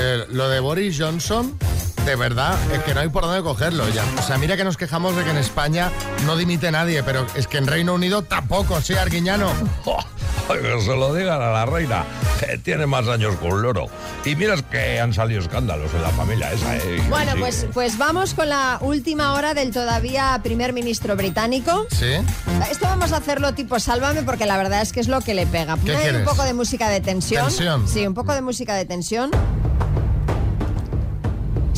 Eh, 0.00 0.26
lo 0.30 0.48
de 0.48 0.60
Boris 0.60 0.96
Johnson, 0.98 1.56
de 2.04 2.16
verdad, 2.16 2.56
es 2.72 2.82
que 2.82 2.94
no 2.94 3.00
hay 3.00 3.08
por 3.08 3.24
dónde 3.24 3.42
cogerlo 3.42 3.88
ya. 3.88 4.02
O 4.18 4.22
sea, 4.22 4.36
mira 4.38 4.56
que 4.56 4.64
nos 4.64 4.76
quejamos 4.76 5.16
de 5.16 5.24
que 5.24 5.30
en 5.30 5.38
España 5.38 5.90
no 6.26 6.36
dimite 6.36 6.70
nadie, 6.70 7.02
pero 7.02 7.26
es 7.34 7.46
que 7.46 7.58
en 7.58 7.66
Reino 7.66 7.94
Unido 7.94 8.22
tampoco, 8.22 8.80
sí, 8.80 8.94
Arguiñano. 8.94 9.50
Que 10.46 10.78
se 10.82 10.94
lo 10.94 11.14
digan 11.14 11.40
a 11.40 11.50
la 11.52 11.64
reina, 11.64 12.04
que 12.38 12.58
tiene 12.58 12.84
más 12.84 13.08
años 13.08 13.34
que 13.36 13.46
un 13.46 13.62
loro. 13.62 13.86
Y 14.26 14.36
miras 14.36 14.60
que 14.60 15.00
han 15.00 15.14
salido 15.14 15.40
escándalos 15.40 15.94
en 15.94 16.02
la 16.02 16.10
familia 16.10 16.52
esa, 16.52 16.76
¿eh? 16.76 17.02
Bueno, 17.08 17.32
Sí. 17.32 17.38
pues, 17.40 17.66
pues 17.72 17.96
vamos 17.96 18.34
con 18.34 18.50
la 18.50 18.76
última 18.82 19.32
hora 19.32 19.54
del 19.54 19.70
todavía 19.72 20.38
primer 20.42 20.74
ministro 20.74 21.16
británico. 21.16 21.86
¿Sí? 21.90 22.12
Esto 22.70 22.84
vamos 22.84 23.12
a 23.12 23.16
hacerlo 23.16 23.54
tipo 23.54 23.80
sálvame 23.80 24.22
porque 24.22 24.44
la 24.44 24.58
verdad 24.58 24.82
es 24.82 24.92
que 24.92 25.00
es 25.00 25.08
lo 25.08 25.22
que 25.22 25.32
le 25.32 25.46
pega. 25.46 25.78
¿Qué 25.82 25.96
Hay 25.96 26.14
un 26.14 26.24
poco 26.24 26.42
de 26.44 26.52
música 26.52 26.90
de 26.90 27.00
tensión. 27.00 27.46
Tensión. 27.46 27.88
Sí, 27.88 28.06
un 28.06 28.12
poco 28.12 28.34
de 28.34 28.42
música 28.42 28.74
de 28.74 28.84
tensión. 28.84 29.30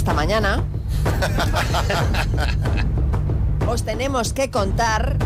Esta 0.06 0.14
mañana 0.14 0.62
os 3.66 3.84
tenemos 3.84 4.32
que 4.32 4.52
contar 4.52 5.16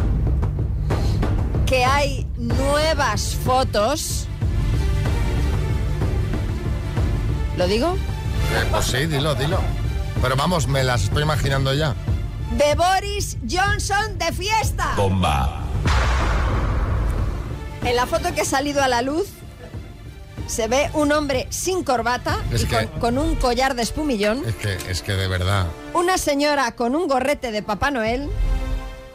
que 1.67 1.85
hay 1.85 2.27
nuevas 2.39 3.37
fotos. 3.45 4.27
¿Lo 7.59 7.67
digo? 7.67 7.93
Eh, 7.93 8.69
pues 8.71 8.87
sí, 8.87 9.05
dilo, 9.05 9.35
dilo. 9.35 9.61
Pero 10.23 10.35
vamos, 10.35 10.67
me 10.67 10.83
las 10.83 11.03
estoy 11.03 11.25
imaginando 11.25 11.75
ya. 11.75 11.95
De 12.57 12.75
Boris 12.75 13.37
Johnson 13.47 14.17
de 14.17 14.33
fiesta. 14.33 14.95
Bomba. 14.97 15.61
En 17.85 17.97
la 17.97 18.07
foto 18.07 18.35
que 18.35 18.41
ha 18.41 18.47
salido 18.47 18.83
a 18.83 18.89
la 18.89 19.03
luz 19.03 19.29
se 20.51 20.67
ve 20.69 20.91
un 20.95 21.13
hombre 21.13 21.47
sin 21.51 21.85
corbata 21.85 22.39
Es 22.53 22.63
y 22.63 22.67
que- 22.67 22.87
con, 22.89 23.01
con 23.01 23.19
un 23.19 23.37
collar 23.37 23.75
de 23.75 23.83
espumillón, 23.83 24.43
Es 24.47 24.55
que, 24.57 24.77
es 24.91 25.03
que 25.03 25.13
de 25.13 25.29
verdad. 25.29 25.67
una 25.95 26.19
señora 26.19 26.73
con 26.73 26.95
un 26.95 27.07
gorrete 27.09 27.53
de 27.53 27.63
Papá 27.63 27.91
Noel, 27.91 28.29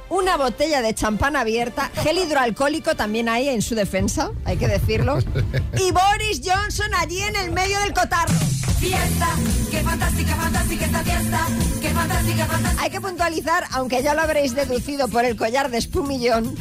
una 0.10 0.38
botella 0.38 0.82
de 0.82 0.94
champán 0.94 1.36
abierta, 1.36 1.92
gel 2.04 2.18
hidroalcohólico 2.20 2.96
también 2.96 3.28
hay 3.28 3.50
en 3.50 3.62
su 3.62 3.76
defensa, 3.76 4.32
hay 4.46 4.56
que 4.58 4.68
decirlo, 4.68 5.18
y 5.78 5.92
Boris 5.92 6.42
Johnson 6.46 6.94
allí 6.96 7.22
en 7.22 7.36
el 7.36 7.52
medio 7.52 7.78
del 7.80 7.94
cotarro. 7.94 8.34
Fiesta, 8.80 9.28
qué 9.72 9.82
fantástica, 9.82 10.36
fantástica 10.36 10.86
esta 10.86 11.04
fiesta, 11.04 11.40
qué 11.82 11.90
fantástica, 11.90 12.46
fantástica. 12.46 12.84
Hay 12.84 12.90
que 12.92 13.02
puntualizar, 13.02 13.64
aunque 13.72 14.04
ya 14.04 14.14
lo 14.14 14.22
habréis 14.22 14.54
deducido 14.54 15.08
por 15.08 15.26
el 15.26 15.36
collar 15.36 15.72
de 15.72 15.78
espumillón, 15.80 16.56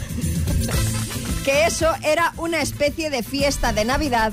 que 1.45 1.67
eso 1.67 1.93
era 2.03 2.33
una 2.39 2.63
especie 2.63 3.11
de 3.11 3.23
fiesta 3.23 3.73
de 3.75 3.85
Navidad 3.85 4.33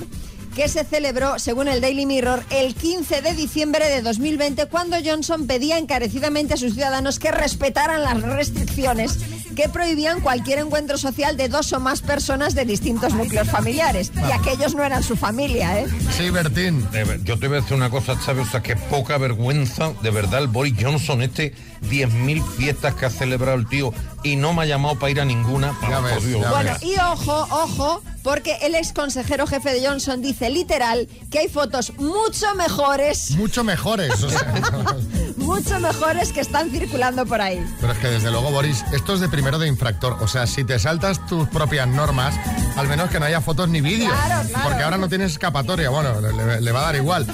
que 0.54 0.68
se 0.68 0.84
celebró, 0.84 1.38
según 1.38 1.68
el 1.68 1.80
Daily 1.80 2.06
Mirror, 2.06 2.44
el 2.50 2.74
15 2.74 3.22
de 3.22 3.34
diciembre 3.34 3.88
de 3.88 4.02
2020, 4.02 4.66
cuando 4.66 4.96
Johnson 5.04 5.46
pedía 5.46 5.78
encarecidamente 5.78 6.54
a 6.54 6.56
sus 6.56 6.74
ciudadanos 6.74 7.18
que 7.18 7.30
respetaran 7.30 8.02
las 8.02 8.20
restricciones 8.22 9.18
que 9.54 9.68
prohibían 9.68 10.20
cualquier 10.20 10.58
encuentro 10.60 10.98
social 10.98 11.36
de 11.36 11.48
dos 11.48 11.72
o 11.72 11.80
más 11.80 12.00
personas 12.02 12.54
de 12.54 12.64
distintos 12.64 13.14
núcleos 13.14 13.48
familiares. 13.48 14.12
Y 14.28 14.32
aquellos 14.32 14.74
no 14.74 14.82
eran 14.84 15.02
su 15.02 15.16
familia, 15.16 15.80
¿eh? 15.80 15.86
Sí, 16.16 16.30
Bertín. 16.30 16.86
Yo 17.24 17.38
te 17.38 17.48
voy 17.48 17.58
a 17.58 17.60
decir 17.60 17.76
una 17.76 17.90
cosa, 17.90 18.20
¿sabes? 18.20 18.48
O 18.48 18.50
sea, 18.50 18.62
qué 18.62 18.76
poca 18.76 19.18
vergüenza, 19.18 19.92
de 20.02 20.10
verdad, 20.10 20.40
el 20.42 20.48
Boris 20.48 20.74
Johnson, 20.80 21.22
este 21.22 21.54
10.000 21.82 22.44
fiestas 22.56 22.94
que 22.94 23.06
ha 23.06 23.10
celebrado 23.10 23.56
el 23.58 23.66
tío 23.66 23.92
y 24.22 24.36
no 24.36 24.52
me 24.52 24.62
ha 24.62 24.66
llamado 24.66 24.98
para 24.98 25.10
ir 25.10 25.20
a 25.20 25.24
ninguna. 25.24 25.76
Ya 25.82 26.00
por 26.00 26.04
ves, 26.14 26.24
Dios. 26.26 26.40
ya 26.42 26.50
Bueno, 26.50 26.76
y 26.80 26.94
ojo, 27.00 27.46
ojo, 27.50 28.02
porque 28.22 28.56
el 28.62 28.74
ex 28.76 28.92
consejero 28.92 29.46
jefe 29.46 29.72
de 29.72 29.86
Johnson 29.86 30.22
dice 30.22 30.48
literal 30.50 31.08
que 31.30 31.40
hay 31.40 31.48
fotos 31.48 31.92
mucho 31.98 32.54
mejores, 32.54 33.32
Mucho 33.32 33.64
mejores. 33.64 34.22
o 34.22 34.30
sea, 34.30 34.54
mucho 35.52 35.78
mejores 35.80 36.32
que 36.32 36.40
están 36.40 36.70
circulando 36.70 37.26
por 37.26 37.40
ahí. 37.42 37.62
pero 37.78 37.92
es 37.92 37.98
que 37.98 38.08
desde 38.08 38.30
luego, 38.30 38.50
Boris, 38.50 38.82
esto 38.92 39.12
es 39.14 39.20
de 39.20 39.28
primero 39.28 39.58
de 39.58 39.68
infractor. 39.68 40.16
O 40.20 40.26
sea, 40.26 40.46
si 40.46 40.64
te 40.64 40.78
saltas 40.78 41.26
tus 41.26 41.46
propias 41.48 41.86
normas, 41.86 42.34
al 42.76 42.88
menos 42.88 43.10
que 43.10 43.20
no 43.20 43.26
haya 43.26 43.42
fotos 43.42 43.68
ni 43.68 43.82
vídeos. 43.82 44.10
Claro, 44.12 44.48
claro. 44.48 44.68
Porque 44.68 44.82
ahora 44.82 44.96
no 44.96 45.08
tienes 45.10 45.32
escapatoria. 45.32 45.90
Bueno, 45.90 46.20
le, 46.20 46.60
le 46.60 46.72
va 46.72 46.80
a 46.80 46.84
dar 46.84 46.96
igual. 46.96 47.26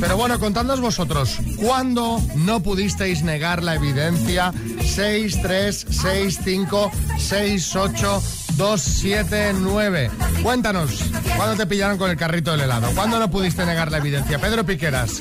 Pero 0.00 0.18
bueno, 0.18 0.38
contadnos 0.38 0.80
vosotros, 0.82 1.38
¿cuándo 1.56 2.20
no 2.36 2.60
pudisteis 2.62 3.22
negar 3.22 3.62
la 3.62 3.74
evidencia? 3.76 4.52
6, 4.84 5.38
3, 5.42 5.86
6, 5.88 6.40
5, 6.44 6.90
6, 7.18 7.76
8, 7.76 8.22
2, 8.56 8.80
7, 8.80 9.52
9. 9.60 10.10
Cuéntanos, 10.42 11.04
¿cuándo 11.36 11.56
te 11.56 11.66
pillaron 11.66 11.98
con 11.98 12.10
el 12.10 12.16
carrito 12.16 12.52
del 12.52 12.60
helado? 12.60 12.90
¿Cuándo 12.94 13.18
no 13.18 13.30
pudiste 13.30 13.64
negar 13.64 13.90
la 13.90 13.98
evidencia? 13.98 14.38
Pedro 14.38 14.64
Piqueras. 14.64 15.20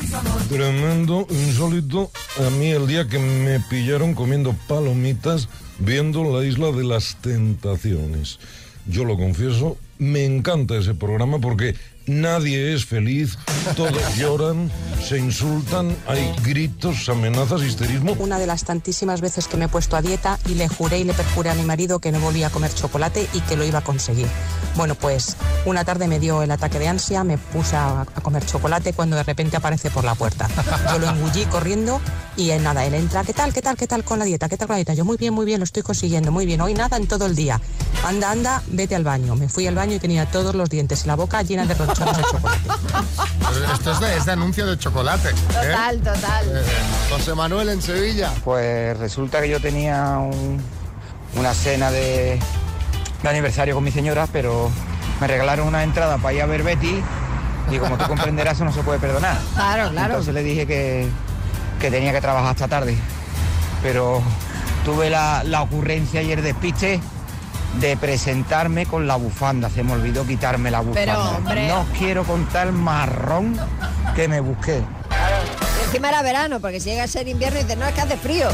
Tremendo, 0.49 1.27
insólito. 1.29 2.11
A 2.45 2.49
mí 2.51 2.71
el 2.71 2.87
día 2.87 3.07
que 3.07 3.19
me 3.19 3.59
pillaron 3.59 4.13
comiendo 4.13 4.53
palomitas 4.67 5.47
viendo 5.79 6.23
la 6.23 6.45
isla 6.45 6.71
de 6.71 6.83
las 6.83 7.15
tentaciones. 7.21 8.39
yo 8.87 9.05
lo 9.05 9.17
confieso, 9.17 9.77
me 9.99 10.25
encanta 10.25 10.75
ese 10.75 10.95
programa 10.95 11.39
porque 11.39 11.75
nadie 12.07 12.73
es 12.73 12.85
feliz, 12.85 13.37
todos 13.75 13.93
lloran, 14.17 14.71
se 15.07 15.17
insultan, 15.17 15.95
hay 16.07 16.33
gritos, 16.43 17.09
amenazas, 17.09 17.63
histerismo. 17.63 18.13
Una 18.19 18.39
de 18.39 18.47
las 18.47 18.63
tantísimas 18.63 19.21
veces 19.21 19.47
que 19.47 19.57
me 19.57 19.65
he 19.65 19.67
puesto 19.67 19.95
a 19.95 20.01
dieta 20.01 20.39
y 20.47 20.55
le 20.55 20.67
juré 20.67 20.99
y 20.99 21.03
le 21.03 21.13
perjuré 21.13 21.49
a 21.49 21.55
mi 21.55 21.63
marido 21.63 21.99
que 21.99 22.11
no 22.11 22.19
volvía 22.19 22.47
a 22.47 22.49
comer 22.49 22.73
chocolate 22.73 23.27
y 23.33 23.41
que 23.41 23.55
lo 23.55 23.63
iba 23.63 23.79
a 23.79 23.83
conseguir. 23.83 24.27
Bueno, 24.75 24.95
pues 24.95 25.35
una 25.65 25.83
tarde 25.83 26.07
me 26.07 26.19
dio 26.19 26.43
el 26.43 26.51
ataque 26.51 26.79
de 26.79 26.87
ansia, 26.87 27.23
me 27.23 27.37
puse 27.37 27.75
a, 27.75 28.01
a 28.01 28.21
comer 28.21 28.45
chocolate 28.45 28.93
cuando 28.93 29.15
de 29.15 29.23
repente 29.23 29.57
aparece 29.57 29.89
por 29.91 30.03
la 30.03 30.15
puerta. 30.15 30.47
Yo 30.91 30.99
lo 30.99 31.09
engullí 31.09 31.45
corriendo 31.45 31.99
y 32.37 32.51
en 32.51 32.63
nada, 32.63 32.85
él 32.85 32.93
entra, 32.93 33.23
¿qué 33.23 33.33
tal, 33.33 33.53
qué 33.53 33.61
tal, 33.61 33.75
qué 33.75 33.87
tal 33.87 34.03
con 34.03 34.19
la 34.19 34.25
dieta, 34.25 34.47
qué 34.47 34.57
tal 34.57 34.67
con 34.67 34.75
la 34.75 34.77
dieta? 34.77 34.93
Yo 34.93 35.05
muy 35.05 35.17
bien, 35.17 35.33
muy 35.33 35.45
bien, 35.45 35.59
lo 35.59 35.65
estoy 35.65 35.83
consiguiendo, 35.83 36.31
muy 36.31 36.45
bien, 36.45 36.61
hoy 36.61 36.73
nada 36.73 36.97
en 36.97 37.07
todo 37.07 37.25
el 37.25 37.35
día. 37.35 37.59
Anda, 38.05 38.31
anda, 38.31 38.63
vete 38.67 38.95
al 38.95 39.03
baño. 39.03 39.35
Me 39.35 39.47
fui 39.47 39.67
al 39.67 39.75
baño 39.75 39.95
y 39.95 39.99
tenía 39.99 40.25
todos 40.25 40.55
los 40.55 40.69
dientes 40.69 41.03
y 41.03 41.07
la 41.07 41.15
boca 41.15 41.41
llena 41.43 41.65
de 41.65 41.75
de 41.99 42.21
chocolate. 42.23 42.59
Esto 43.73 43.91
es 43.91 43.99
de, 43.99 44.17
es 44.17 44.25
de 44.25 44.31
anuncio 44.31 44.65
de 44.65 44.77
chocolate. 44.77 45.29
¿eh? 45.29 45.33
Total, 45.47 45.97
total. 45.99 46.45
Eh, 46.47 46.63
José 47.09 47.35
Manuel 47.35 47.69
en 47.69 47.81
Sevilla. 47.81 48.31
Pues 48.43 48.97
resulta 48.97 49.41
que 49.41 49.49
yo 49.49 49.59
tenía 49.59 50.17
un- 50.19 50.61
una 51.37 51.53
cena 51.53 51.91
de, 51.91 52.39
de 53.23 53.29
aniversario 53.29 53.75
con 53.75 53.83
mi 53.83 53.91
señora, 53.91 54.27
pero 54.31 54.69
me 55.19 55.27
regalaron 55.27 55.67
una 55.67 55.83
entrada 55.83 56.17
para 56.17 56.33
ir 56.33 56.41
a 56.41 56.45
ver 56.45 56.63
Betty 56.63 57.01
y 57.71 57.77
como 57.77 57.97
tú 57.97 58.05
comprenderás 58.07 58.55
eso 58.55 58.65
no 58.65 58.73
se 58.73 58.81
puede 58.83 58.99
perdonar. 58.99 59.37
Claro, 59.55 59.89
claro. 59.91 60.09
Entonces 60.13 60.33
le 60.33 60.43
dije 60.43 60.65
que, 60.67 61.07
que 61.79 61.89
tenía 61.91 62.11
que 62.11 62.19
trabajar 62.21 62.51
hasta 62.51 62.67
tarde, 62.67 62.97
pero 63.81 64.21
tuve 64.83 65.09
la, 65.09 65.43
la 65.45 65.61
ocurrencia 65.61 66.21
y 66.21 66.31
el 66.31 66.41
despiste 66.43 66.99
de 67.79 67.97
presentarme 67.97 68.85
con 68.85 69.07
la 69.07 69.15
bufanda. 69.15 69.69
Se 69.69 69.83
me 69.83 69.93
olvidó 69.93 70.25
quitarme 70.25 70.71
la 70.71 70.81
bufanda. 70.81 71.13
Pero, 71.13 71.37
hombre. 71.37 71.67
No 71.67 71.81
os 71.81 71.87
quiero 71.97 72.23
contar 72.23 72.67
el 72.67 72.73
marrón 72.73 73.57
que 74.15 74.27
me 74.27 74.39
busqué. 74.39 74.81
Y 74.81 75.85
encima 75.85 76.09
era 76.09 76.21
verano, 76.21 76.59
porque 76.59 76.79
si 76.79 76.89
llega 76.89 77.03
a 77.03 77.07
ser 77.07 77.27
invierno 77.27 77.59
y 77.59 77.63
dices, 77.63 77.77
no, 77.77 77.85
es 77.85 77.93
que 77.93 78.01
hace 78.01 78.17
frío. 78.17 78.49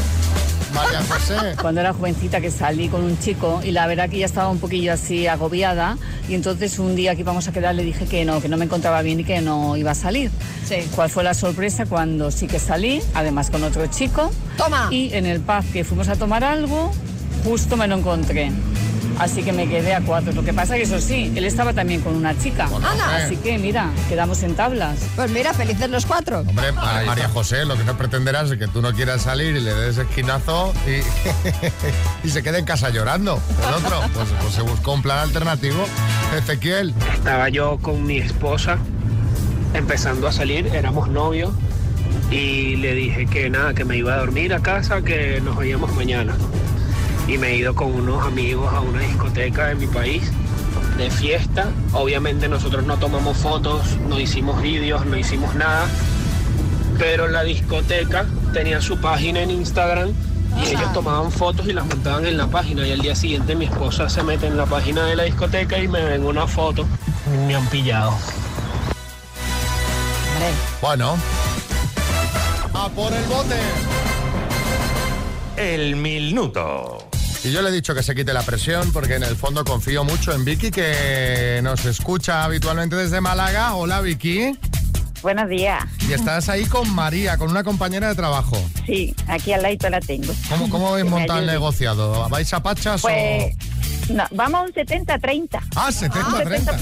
María 0.72 1.02
José. 1.08 1.56
Cuando 1.60 1.80
era 1.80 1.92
jovencita 1.92 2.40
que 2.40 2.50
salí 2.50 2.88
con 2.88 3.02
un 3.02 3.18
chico 3.18 3.60
y 3.64 3.70
la 3.70 3.86
verdad 3.86 4.08
que 4.08 4.18
ya 4.18 4.26
estaba 4.26 4.48
un 4.50 4.58
poquillo 4.58 4.92
así 4.92 5.26
agobiada 5.26 5.96
y 6.28 6.34
entonces 6.34 6.78
un 6.78 6.94
día 6.94 7.14
que 7.14 7.22
íbamos 7.22 7.48
a 7.48 7.52
quedar 7.52 7.74
le 7.74 7.84
dije 7.84 8.06
que 8.06 8.24
no, 8.24 8.40
que 8.40 8.48
no 8.48 8.56
me 8.56 8.66
encontraba 8.66 9.00
bien 9.02 9.20
y 9.20 9.24
que 9.24 9.40
no 9.40 9.76
iba 9.76 9.92
a 9.92 9.94
salir. 9.94 10.30
¿Cuál 10.94 11.08
fue 11.08 11.24
la 11.24 11.34
sorpresa 11.34 11.86
cuando 11.86 12.30
sí 12.30 12.46
que 12.46 12.58
salí, 12.58 13.00
además 13.14 13.50
con 13.50 13.64
otro 13.64 13.86
chico? 13.86 14.30
Toma. 14.56 14.88
Y 14.90 15.14
en 15.14 15.26
el 15.26 15.40
pub 15.40 15.64
que 15.72 15.84
fuimos 15.84 16.08
a 16.08 16.16
tomar 16.16 16.44
algo, 16.44 16.92
justo 17.44 17.76
me 17.76 17.88
lo 17.88 17.96
encontré. 17.96 18.52
Así 19.18 19.42
que 19.42 19.52
me 19.52 19.68
quedé 19.68 19.94
a 19.94 20.00
cuatro. 20.00 20.32
Lo 20.32 20.44
que 20.44 20.52
pasa 20.52 20.76
que 20.76 20.82
eso 20.82 21.00
sí, 21.00 21.32
él 21.34 21.44
estaba 21.44 21.72
también 21.72 22.00
con 22.00 22.14
una 22.14 22.38
chica. 22.38 22.66
Anda. 22.66 23.16
Así 23.16 23.36
que 23.36 23.58
mira, 23.58 23.90
quedamos 24.08 24.42
en 24.42 24.54
tablas. 24.54 24.98
Pues 25.16 25.30
mira, 25.30 25.52
felices 25.54 25.90
los 25.90 26.06
cuatro. 26.06 26.40
Hombre, 26.40 26.72
Ma- 26.72 27.02
María 27.06 27.28
José, 27.28 27.64
lo 27.64 27.76
que 27.76 27.84
no 27.84 27.96
pretenderás 27.98 28.50
es 28.50 28.58
que 28.58 28.68
tú 28.68 28.80
no 28.82 28.92
quieras 28.92 29.22
salir 29.22 29.56
y 29.56 29.60
le 29.60 29.74
des 29.74 29.98
esquinazo 29.98 30.72
y, 30.86 31.00
y 32.26 32.30
se 32.30 32.42
quede 32.42 32.58
en 32.58 32.64
casa 32.64 32.90
llorando. 32.90 33.40
El 33.68 33.74
otro, 33.74 34.00
pues, 34.14 34.28
pues 34.40 34.54
se 34.54 34.62
buscó 34.62 34.92
un 34.92 35.02
plan 35.02 35.18
alternativo. 35.18 35.84
Ezequiel. 36.36 36.94
Estaba 37.14 37.48
yo 37.48 37.78
con 37.78 38.06
mi 38.06 38.18
esposa 38.18 38.78
empezando 39.74 40.28
a 40.28 40.32
salir, 40.32 40.66
éramos 40.68 41.08
novios 41.08 41.50
y 42.30 42.76
le 42.76 42.94
dije 42.94 43.26
que 43.26 43.50
nada, 43.50 43.74
que 43.74 43.84
me 43.84 43.96
iba 43.96 44.14
a 44.14 44.18
dormir 44.18 44.52
a 44.54 44.60
casa, 44.60 45.02
que 45.02 45.40
nos 45.42 45.56
veíamos 45.56 45.92
mañana. 45.94 46.34
Y 47.28 47.38
me 47.38 47.48
he 47.48 47.56
ido 47.56 47.74
con 47.74 47.94
unos 47.94 48.26
amigos 48.26 48.72
a 48.72 48.80
una 48.80 49.00
discoteca 49.00 49.66
de 49.66 49.74
mi 49.74 49.86
país 49.86 50.32
de 50.96 51.10
fiesta. 51.10 51.68
Obviamente 51.92 52.48
nosotros 52.48 52.84
no 52.84 52.96
tomamos 52.98 53.36
fotos, 53.36 53.96
no 54.08 54.18
hicimos 54.18 54.60
vídeos, 54.60 55.06
no 55.06 55.16
hicimos 55.16 55.54
nada. 55.54 55.86
Pero 56.98 57.28
la 57.28 57.44
discoteca 57.44 58.26
tenía 58.52 58.80
su 58.80 58.98
página 58.98 59.40
en 59.40 59.50
Instagram 59.50 60.12
y 60.56 60.70
ellos 60.70 60.92
tomaban 60.92 61.30
fotos 61.30 61.68
y 61.68 61.72
las 61.72 61.86
montaban 61.86 62.26
en 62.26 62.36
la 62.36 62.48
página. 62.48 62.86
Y 62.86 62.92
al 62.92 63.00
día 63.00 63.14
siguiente 63.14 63.54
mi 63.54 63.66
esposa 63.66 64.08
se 64.08 64.22
mete 64.22 64.46
en 64.46 64.56
la 64.56 64.66
página 64.66 65.04
de 65.04 65.14
la 65.14 65.22
discoteca 65.24 65.78
y 65.78 65.86
me 65.86 66.02
ven 66.02 66.24
una 66.24 66.46
foto. 66.46 66.86
Me 67.46 67.54
han 67.54 67.66
pillado. 67.66 68.16
Bueno. 70.80 71.16
A 72.74 72.88
por 72.88 73.12
el 73.12 73.24
bote. 73.24 73.56
El 75.56 75.96
minuto. 75.96 76.97
Y 77.44 77.52
yo 77.52 77.62
le 77.62 77.68
he 77.68 77.72
dicho 77.72 77.94
que 77.94 78.02
se 78.02 78.14
quite 78.14 78.32
la 78.32 78.42
presión 78.42 78.92
porque 78.92 79.14
en 79.14 79.22
el 79.22 79.36
fondo 79.36 79.64
confío 79.64 80.04
mucho 80.04 80.32
en 80.32 80.44
Vicky 80.44 80.70
que 80.70 81.60
nos 81.62 81.84
escucha 81.84 82.44
habitualmente 82.44 82.96
desde 82.96 83.20
Málaga. 83.20 83.74
Hola 83.74 84.00
Vicky. 84.00 84.58
Buenos 85.22 85.48
días. 85.48 85.84
Y 86.08 86.12
estás 86.12 86.48
ahí 86.48 86.64
con 86.66 86.92
María, 86.94 87.36
con 87.38 87.50
una 87.50 87.64
compañera 87.64 88.08
de 88.08 88.14
trabajo. 88.14 88.56
Sí, 88.86 89.14
aquí 89.26 89.52
al 89.52 89.62
lado 89.62 89.90
la 89.90 90.00
tengo. 90.00 90.32
¿Cómo, 90.48 90.68
cómo 90.68 90.88
habéis 90.90 91.08
montado 91.10 91.40
el 91.40 91.46
negociado? 91.46 92.28
¿Vais 92.28 92.52
a 92.52 92.62
pachas 92.62 93.02
Pues 93.02 93.54
o...? 94.10 94.12
no, 94.14 94.24
vamos 94.32 94.60
a 94.60 94.64
un 94.64 94.72
70-30. 94.72 95.60
Ah, 95.76 95.90
70-30. 95.90 96.78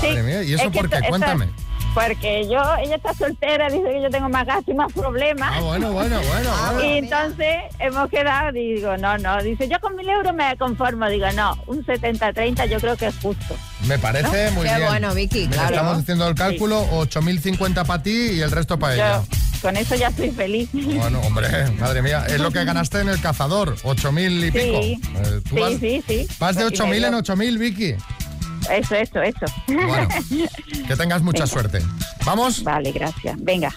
Sí. 0.00 0.06
Madre 0.08 0.22
mía, 0.22 0.42
¿y 0.42 0.54
eso 0.54 0.64
Es 0.64 0.70
por 0.70 0.88
qué? 0.90 1.00
Cuéntame. 1.08 1.48
Porque 1.96 2.46
yo, 2.46 2.60
ella 2.84 2.96
está 2.96 3.14
soltera, 3.14 3.70
dice 3.70 3.84
que 3.90 4.02
yo 4.02 4.10
tengo 4.10 4.28
más 4.28 4.44
gastos 4.44 4.68
y 4.68 4.74
más 4.76 4.92
problemas. 4.92 5.50
Ah, 5.56 5.60
bueno, 5.62 5.92
bueno, 5.92 6.20
bueno. 6.30 6.50
bueno. 6.74 6.84
Y 6.84 6.98
entonces 6.98 7.56
hemos 7.78 8.10
quedado, 8.10 8.52
digo, 8.52 8.98
no, 8.98 9.16
no, 9.16 9.42
dice, 9.42 9.66
yo 9.66 9.80
con 9.80 9.96
mil 9.96 10.06
euros 10.06 10.34
me 10.34 10.54
conformo, 10.58 11.08
digo, 11.08 11.26
no, 11.34 11.56
un 11.66 11.82
70-30 11.86 12.68
yo 12.68 12.78
creo 12.80 12.96
que 12.98 13.06
es 13.06 13.14
justo. 13.22 13.56
Me 13.86 13.98
parece 13.98 14.50
¿No? 14.50 14.52
muy 14.56 14.66
Qué 14.68 14.74
bien. 14.76 14.88
bueno, 14.88 15.14
Vicky, 15.14 15.38
Mira, 15.46 15.52
claro. 15.52 15.74
Estamos 15.74 15.98
haciendo 16.02 16.28
el 16.28 16.34
cálculo, 16.34 16.84
8.050 16.90 17.86
para 17.86 18.02
ti 18.02 18.10
y 18.10 18.40
el 18.42 18.50
resto 18.50 18.78
para 18.78 18.94
ella. 18.94 19.22
Con 19.62 19.74
eso 19.78 19.94
ya 19.94 20.08
estoy 20.08 20.30
feliz. 20.32 20.68
Bueno, 20.74 21.20
hombre, 21.22 21.48
madre 21.80 22.02
mía, 22.02 22.26
es 22.28 22.38
lo 22.40 22.50
que 22.50 22.62
ganaste 22.64 23.00
en 23.00 23.08
el 23.08 23.22
cazador, 23.22 23.74
8.000 23.84 24.32
y 24.32 24.42
Sí. 24.42 24.50
pico. 24.50 24.80
Eh, 24.82 25.40
tú 25.48 25.54
Sí, 25.56 25.60
vas, 25.62 25.72
sí, 25.80 26.04
sí. 26.06 26.28
vas 26.38 26.56
de 26.56 26.62
Pues, 26.64 26.74
y 26.74 26.76
8.000 26.76 26.88
me 26.90 26.96
en 27.06 27.12
dio- 27.14 27.18
8.000, 27.34 27.58
Vicky. 27.58 27.94
Eso, 28.70 28.94
eso, 28.94 29.20
eso. 29.22 29.46
Bueno, 29.66 30.08
que 30.88 30.96
tengas 30.96 31.22
mucha 31.22 31.44
Venga. 31.44 31.52
suerte. 31.52 31.82
¿Vamos? 32.24 32.62
Vale, 32.64 32.92
gracias. 32.92 33.36
Venga, 33.42 33.74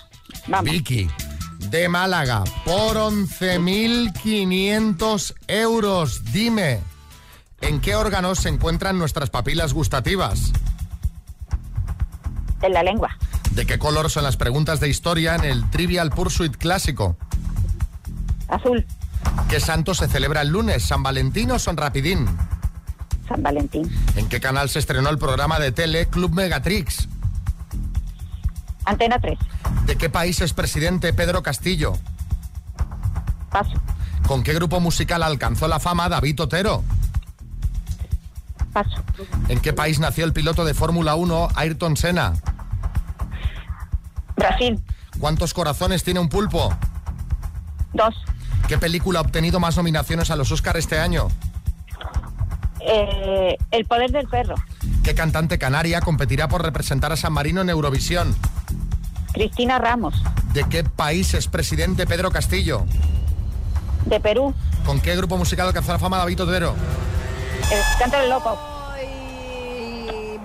vamos. 0.47 0.71
Vicky, 0.71 1.10
de 1.69 1.89
Málaga, 1.89 2.43
por 2.65 2.95
11.500 2.97 5.36
euros. 5.47 6.23
Dime, 6.32 6.80
¿en 7.62 7.80
qué 7.82 7.95
órganos 7.95 8.39
se 8.39 8.49
encuentran 8.49 8.97
nuestras 8.97 9.30
papilas 9.30 9.73
gustativas? 9.73 10.52
En 12.62 12.73
la 12.73 12.84
lengua. 12.84 13.15
¿De 13.52 13.65
qué 13.65 13.80
color 13.80 14.10
son 14.10 14.23
las 14.23 14.38
preguntas 14.38 14.80
de 14.80 14.88
historia 14.89 15.36
en 15.36 15.43
el 15.45 15.69
Trivial 15.69 16.10
Pursuit 16.12 16.56
clásico? 16.56 17.17
Azul. 18.47 18.86
¿Qué 19.49 19.60
santo 19.60 19.93
se 19.93 20.08
celebra 20.08 20.41
el 20.41 20.47
lunes? 20.49 20.84
¿San 20.84 21.04
Valentín 21.04 21.52
o 21.52 21.60
San 21.60 21.78
Rapidín? 21.78 22.25
San 23.30 23.44
Valentín. 23.44 23.89
¿En 24.15 24.28
qué 24.28 24.42
canal 24.42 24.70
se 24.70 24.80
estrenó 24.80 25.10
el 25.10 25.20
programa 25.20 25.60
de 25.60 25.72
tele 25.72 26.08
Club 26.08 26.34
Megatrix? 26.34 27.08
Antena 28.86 29.20
3. 29.20 29.38
¿De 29.86 29.96
qué 29.96 30.10
país 30.10 30.42
es 30.42 30.54
presidente 30.54 31.13
Pedro 31.13 31.44
Castillo? 31.44 31.94
Paso. 33.52 33.74
¿Con 34.28 34.44
qué 34.44 34.54
grupo 34.54 34.80
musical 34.80 35.24
alcanzó 35.24 35.68
la 35.68 35.80
fama 35.80 36.10
David 36.10 36.42
Otero? 36.42 36.84
Paso. 38.74 39.04
¿En 39.48 39.60
qué 39.60 39.74
país 39.74 40.00
nació 40.00 40.26
el 40.26 40.34
piloto 40.34 40.65
de 40.65 40.74
Fórmula 40.74 41.15
1 41.15 41.50
Ayrton 41.56 41.98
Senna? 41.98 42.34
Brasil. 44.36 44.82
¿Cuántos 45.20 45.54
corazones 45.54 46.04
tiene 46.04 46.20
un 46.20 46.30
pulpo? 46.30 46.74
Dos. 47.94 48.15
¿Qué 48.68 48.78
película 48.78 49.20
ha 49.20 49.22
obtenido 49.22 49.60
más 49.60 49.78
nominaciones 49.78 50.32
a 50.32 50.36
los 50.36 50.52
Oscar 50.52 50.78
este 50.78 51.00
año? 51.00 51.28
Eh, 52.82 53.58
el 53.72 53.86
poder 53.86 54.12
del 54.12 54.28
perro. 54.28 54.56
¿Qué 55.04 55.13
cantante 55.15 55.58
canaria 55.58 56.02
competirá 56.02 56.48
por 56.48 56.63
representar 56.63 57.12
a 57.12 57.15
San 57.15 57.34
Marino 57.34 57.62
en 57.62 57.70
Eurovisión? 57.70 58.36
Cristina 59.34 59.78
Ramos. 59.78 60.22
¿De 60.54 60.63
qué 60.65 60.84
país 60.84 61.34
es 61.34 61.48
presidente 61.48 62.08
Pedro 62.08 62.32
Castillo? 62.32 62.86
De 64.06 64.20
Perú. 64.20 64.54
¿Con 64.86 65.00
qué 65.00 65.15
grupo 65.15 65.38
musical 65.38 65.68
alcanzó 65.68 65.92
la 65.92 66.00
fama 66.00 66.18
David 66.18 66.42
Otero? 66.44 66.76
El 67.72 68.00
canto 68.00 68.18
del 68.18 68.30
loco. 68.30 68.58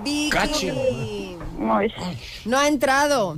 Vicky. 0.03 1.37
No 2.45 2.57
ha 2.59 2.67
entrado. 2.67 3.37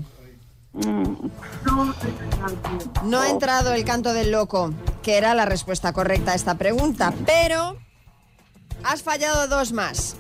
No 3.04 3.22
ha 3.22 3.30
entrado 3.30 3.74
el 3.74 3.86
canto 3.86 4.14
del 4.14 4.32
loco, 4.32 4.74
que 5.02 5.18
era 5.18 5.34
la 5.34 5.46
respuesta 5.46 5.94
correcta 5.94 6.34
a 6.34 6.36
esta 6.36 6.56
pregunta, 6.56 7.14
pero 7.26 7.78
has 8.88 9.04
fallado 9.04 9.48
dos 9.48 9.72
más. 9.74 10.16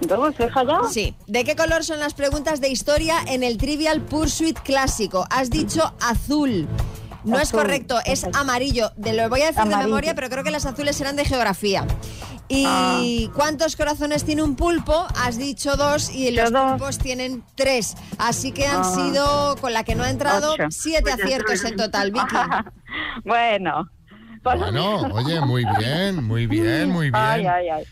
¿Dos? 0.00 0.34
¿He 0.38 0.50
fallado? 0.50 0.88
Sí. 0.90 1.14
¿De 1.26 1.44
qué 1.44 1.54
color 1.56 1.84
son 1.84 2.00
las 2.00 2.14
preguntas 2.14 2.60
de 2.60 2.68
historia 2.68 3.16
en 3.26 3.42
el 3.44 3.56
Trivial 3.56 4.00
Pursuit 4.02 4.58
clásico? 4.58 5.26
Has 5.30 5.48
dicho 5.50 5.94
azul. 6.00 6.68
No 7.24 7.38
es 7.38 7.52
correcto, 7.52 8.00
es 8.04 8.24
amarillo. 8.34 8.90
De 8.96 9.12
lo 9.12 9.28
voy 9.28 9.42
a 9.42 9.46
decir 9.46 9.56
de 9.62 9.62
Amarillo. 9.62 9.88
memoria, 9.88 10.14
pero 10.16 10.28
creo 10.28 10.42
que 10.42 10.50
las 10.50 10.66
azules 10.66 11.00
eran 11.00 11.14
de 11.14 11.24
geografía. 11.24 11.86
¿Y 12.48 13.28
cuántos 13.34 13.76
corazones 13.76 14.24
tiene 14.24 14.42
un 14.42 14.56
pulpo? 14.56 15.06
Has 15.16 15.38
dicho 15.38 15.76
dos 15.76 16.10
y 16.10 16.32
los 16.32 16.50
pulpos 16.50 16.98
tienen 16.98 17.44
tres. 17.54 17.94
Así 18.18 18.50
que 18.50 18.66
han 18.66 18.80
Ah. 18.82 18.94
sido, 18.94 19.56
con 19.60 19.72
la 19.72 19.84
que 19.84 19.94
no 19.94 20.02
ha 20.02 20.10
entrado, 20.10 20.54
Ocho. 20.54 20.64
siete 20.70 21.12
aciertos 21.12 21.64
en 21.64 21.76
total, 21.76 22.10
Vicky. 22.10 22.26
bueno. 23.24 23.88
Bueno, 24.42 25.02
oye, 25.14 25.40
muy 25.40 25.64
bien, 25.78 26.24
muy 26.24 26.46
bien, 26.46 26.90
muy 26.90 27.10
bien. 27.10 27.14
Ay, 27.14 27.46
ay, 27.46 27.68
ay. 27.68 27.84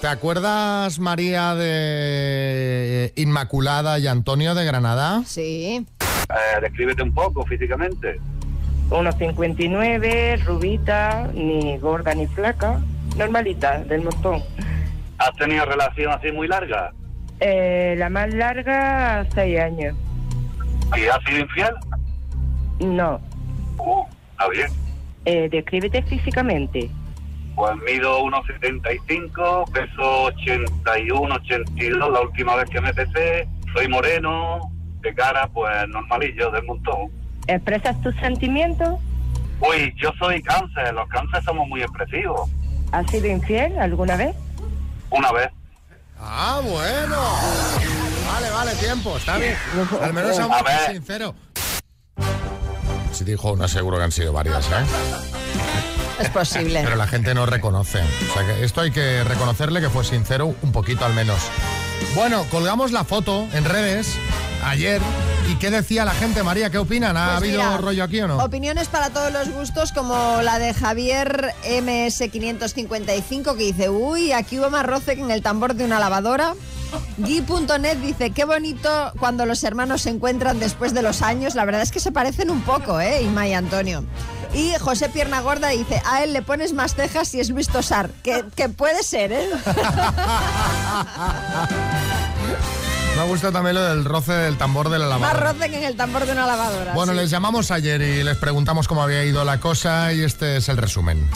¿Te 0.00 0.08
acuerdas, 0.08 0.98
María, 0.98 1.54
de 1.54 3.12
Inmaculada 3.16 3.98
y 3.98 4.08
Antonio 4.08 4.54
de 4.54 4.64
Granada? 4.64 5.22
Sí. 5.24 5.86
Eh, 6.00 6.60
descríbete 6.60 7.02
un 7.02 7.14
poco 7.14 7.46
físicamente. 7.46 8.18
1,59, 8.90 10.44
rubita, 10.44 11.30
ni 11.32 11.78
gorda 11.78 12.14
ni 12.14 12.26
flaca, 12.26 12.80
normalita, 13.16 13.78
del 13.84 14.02
montón. 14.02 14.42
¿Has 15.18 15.34
tenido 15.36 15.64
relación 15.64 16.12
así 16.12 16.30
muy 16.30 16.48
larga? 16.48 16.92
Eh, 17.40 17.94
la 17.96 18.10
más 18.10 18.34
larga, 18.34 19.26
6 19.34 19.60
años. 19.60 19.96
¿Y 20.96 21.06
has 21.06 21.22
sido 21.24 21.40
infiel? 21.40 21.74
No. 22.80 23.20
Uh, 23.78 24.04
está 24.32 24.48
bien. 24.48 24.70
Eh, 25.24 25.48
descríbete 25.50 26.02
físicamente. 26.02 26.90
Pues 27.54 27.72
mido 27.86 28.22
1,75, 28.24 29.70
peso 29.72 30.22
81, 30.24 31.34
82 31.34 32.12
la 32.12 32.20
última 32.20 32.56
vez 32.56 32.70
que 32.70 32.80
me 32.80 32.92
pesé. 32.94 33.46
Soy 33.74 33.88
moreno, 33.88 34.72
de 35.00 35.14
cara 35.14 35.46
pues 35.48 35.88
normalillo 35.88 36.50
del 36.50 36.64
montón. 36.64 37.10
¿Expresas 37.46 38.00
tus 38.02 38.14
sentimientos? 38.16 38.98
Uy, 39.60 39.94
yo 39.96 40.10
soy 40.18 40.42
cáncer, 40.42 40.92
los 40.94 41.08
cánceres 41.08 41.44
somos 41.44 41.68
muy 41.68 41.82
expresivos. 41.82 42.50
¿Has 42.90 43.10
sido 43.10 43.26
infiel 43.26 43.78
alguna 43.78 44.16
vez? 44.16 44.34
Una 45.10 45.30
vez. 45.32 45.48
Ah, 46.18 46.60
bueno. 46.62 48.01
Vale, 48.32 48.50
vale, 48.50 48.74
tiempo, 48.76 49.16
está 49.16 49.36
bien. 49.36 49.56
Al 50.02 50.12
menos 50.14 50.38
A 50.38 50.62
ver. 50.62 50.92
sinceros. 50.92 51.34
Si 53.12 53.24
dijo 53.24 53.52
una, 53.52 53.68
seguro 53.68 53.98
que 53.98 54.04
han 54.04 54.12
sido 54.12 54.32
varias, 54.32 54.64
¿eh? 54.66 54.84
Es 56.18 56.30
posible. 56.30 56.80
Pero 56.82 56.96
la 56.96 57.06
gente 57.06 57.34
no 57.34 57.44
reconoce. 57.46 58.00
O 58.00 58.32
sea 58.34 58.46
que 58.46 58.64
esto 58.64 58.80
hay 58.80 58.90
que 58.90 59.22
reconocerle 59.24 59.80
que 59.80 59.90
fue 59.90 60.04
sincero 60.04 60.54
un 60.62 60.72
poquito 60.72 61.04
al 61.04 61.12
menos. 61.14 61.38
Bueno, 62.14 62.44
colgamos 62.50 62.90
la 62.92 63.04
foto 63.04 63.46
en 63.52 63.64
redes 63.64 64.16
ayer. 64.62 65.00
¿Y 65.50 65.56
qué 65.56 65.70
decía 65.70 66.04
la 66.04 66.12
gente, 66.12 66.42
María? 66.42 66.70
¿Qué 66.70 66.78
opinan? 66.78 67.16
¿Ha 67.16 67.26
Pues 67.26 67.36
habido 67.38 67.62
mira, 67.62 67.76
rollo 67.78 68.04
aquí 68.04 68.20
o 68.20 68.28
no? 68.28 68.38
Opiniones 68.38 68.88
para 68.88 69.10
todos 69.10 69.32
los 69.32 69.50
gustos, 69.50 69.92
como 69.92 70.40
la 70.42 70.58
de 70.58 70.72
Javier 70.72 71.52
MS555, 71.66 73.56
que 73.56 73.64
dice, 73.64 73.90
uy, 73.90 74.32
aquí 74.32 74.58
hubo 74.58 74.70
más 74.70 74.86
roce 74.86 75.16
que 75.16 75.22
en 75.22 75.30
el 75.30 75.42
tambor 75.42 75.74
de 75.74 75.84
una 75.84 75.98
lavadora. 75.98 76.54
Gui.net 77.18 77.96
dice, 77.98 78.30
qué 78.32 78.44
bonito 78.44 79.12
cuando 79.18 79.46
los 79.46 79.64
hermanos 79.64 80.02
se 80.02 80.10
encuentran 80.10 80.60
después 80.60 80.94
de 80.94 81.02
los 81.02 81.22
años. 81.22 81.54
La 81.54 81.64
verdad 81.64 81.82
es 81.82 81.90
que 81.90 82.00
se 82.00 82.12
parecen 82.12 82.50
un 82.50 82.62
poco, 82.62 83.00
¿eh? 83.00 83.22
Inma 83.22 83.48
y 83.48 83.54
Antonio. 83.54 84.04
Y 84.54 84.72
José 84.78 85.08
Pierna 85.08 85.40
Gorda 85.40 85.68
dice, 85.68 86.02
a 86.04 86.22
él 86.22 86.34
le 86.34 86.42
pones 86.42 86.74
más 86.74 86.94
cejas 86.94 87.28
si 87.28 87.40
es 87.40 87.48
Luis 87.48 87.68
Tosar. 87.68 88.10
Que, 88.22 88.44
que 88.54 88.68
puede 88.68 89.02
ser, 89.02 89.32
¿eh? 89.32 89.48
Me 93.16 93.28
gusta 93.28 93.52
también 93.52 93.76
lo 93.76 93.82
del 93.82 94.04
roce 94.04 94.32
del 94.32 94.56
tambor 94.56 94.88
de 94.88 94.98
la 94.98 95.06
más 95.06 95.20
lavadora. 95.20 95.52
roce 95.52 95.70
que 95.70 95.76
en 95.78 95.84
el 95.84 95.96
tambor 95.96 96.26
de 96.26 96.32
una 96.32 96.46
lavadora. 96.46 96.94
Bueno, 96.94 97.12
sí. 97.12 97.18
les 97.18 97.30
llamamos 97.30 97.70
ayer 97.70 98.00
y 98.00 98.22
les 98.24 98.36
preguntamos 98.36 98.88
cómo 98.88 99.02
había 99.02 99.24
ido 99.24 99.44
la 99.44 99.60
cosa 99.60 100.12
y 100.12 100.22
este 100.22 100.56
es 100.56 100.68
el 100.68 100.76
resumen. 100.76 101.28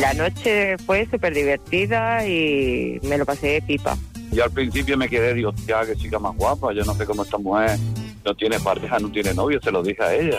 La 0.00 0.12
noche 0.12 0.76
fue 0.84 1.08
súper 1.10 1.34
divertida 1.34 2.26
y 2.26 3.00
me 3.02 3.16
lo 3.16 3.24
pasé 3.24 3.46
de 3.46 3.62
pipa. 3.62 3.96
Yo 4.30 4.44
al 4.44 4.50
principio 4.50 4.98
me 4.98 5.08
quedé, 5.08 5.32
digo, 5.32 5.50
hostia, 5.50 5.80
qué 5.86 5.96
chica 5.96 6.18
más 6.18 6.36
guapa. 6.36 6.72
Yo 6.74 6.84
no 6.84 6.94
sé 6.94 7.06
cómo 7.06 7.22
esta 7.22 7.38
mujer 7.38 7.78
no 8.24 8.34
tiene 8.34 8.60
pareja, 8.60 8.98
no 8.98 9.10
tiene 9.10 9.32
novio, 9.32 9.58
se 9.62 9.70
lo 9.70 9.82
dije 9.82 10.02
a 10.02 10.14
ella. 10.14 10.38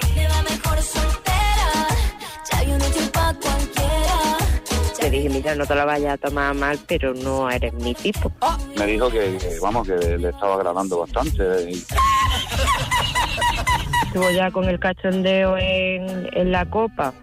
Te 5.08 5.12
dije, 5.12 5.30
mira, 5.30 5.56
no 5.56 5.65
te 5.65 5.74
la 5.74 5.86
vayas 5.86 6.15
a 6.15 6.17
tomar 6.17 6.54
mal, 6.54 6.78
pero 6.86 7.13
no 7.13 7.50
eres 7.50 7.72
mi 7.76 7.93
tipo. 7.96 8.30
Me 8.78 8.86
dijo 8.88 9.10
que, 9.10 9.38
que, 9.38 9.58
vamos, 9.62 9.88
que 9.88 10.17
le 10.17 10.28
estaba 10.28 10.56
agradando 10.56 11.00
bastante. 11.00 11.72
y- 11.72 11.82
Estuvo 14.08 14.30
ya 14.32 14.52
con 14.52 14.65
el 14.67 14.78
cachondeo 14.80 15.56
en, 15.58 16.28
en 16.34 16.52
la 16.52 16.65
copa. 16.70 17.13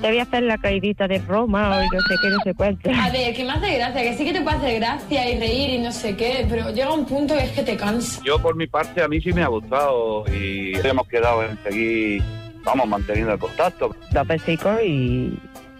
Te 0.00 0.06
voy 0.08 0.20
a 0.20 0.22
hacer 0.22 0.44
la 0.44 0.56
caidita 0.58 1.08
de 1.08 1.18
Roma 1.18 1.82
y 1.84 1.88
no 1.96 2.00
sé 2.02 2.14
qué, 2.22 2.28
no 2.28 2.38
sé 2.44 2.54
cuánto. 2.54 2.90
A 2.90 3.10
ver, 3.10 3.34
que 3.34 3.42
me 3.44 3.50
hace 3.50 3.74
gracia, 3.76 4.02
que 4.02 4.16
sí 4.16 4.24
que 4.24 4.32
te 4.32 4.42
puede 4.42 4.56
hacer 4.58 4.76
gracia 4.78 5.28
y 5.28 5.40
reír 5.40 5.70
y 5.70 5.78
no 5.78 5.90
sé 5.90 6.16
qué, 6.16 6.46
pero 6.48 6.70
llega 6.70 6.92
un 6.92 7.06
punto 7.06 7.34
que 7.34 7.42
es 7.42 7.50
que 7.50 7.64
te 7.64 7.76
cansa. 7.76 8.20
Yo 8.24 8.40
por 8.40 8.54
mi 8.54 8.68
parte 8.68 9.02
a 9.02 9.08
mí 9.08 9.20
sí 9.20 9.32
me 9.32 9.42
ha 9.42 9.48
gustado 9.48 10.24
y 10.32 10.74
hemos 10.86 11.08
quedado 11.08 11.42
en 11.42 11.60
seguir, 11.64 12.22
vamos, 12.62 12.86
manteniendo 12.86 13.32
el 13.32 13.38
contacto. 13.40 13.96
Dos 14.12 14.26
besicos 14.28 14.78
y 14.84 15.36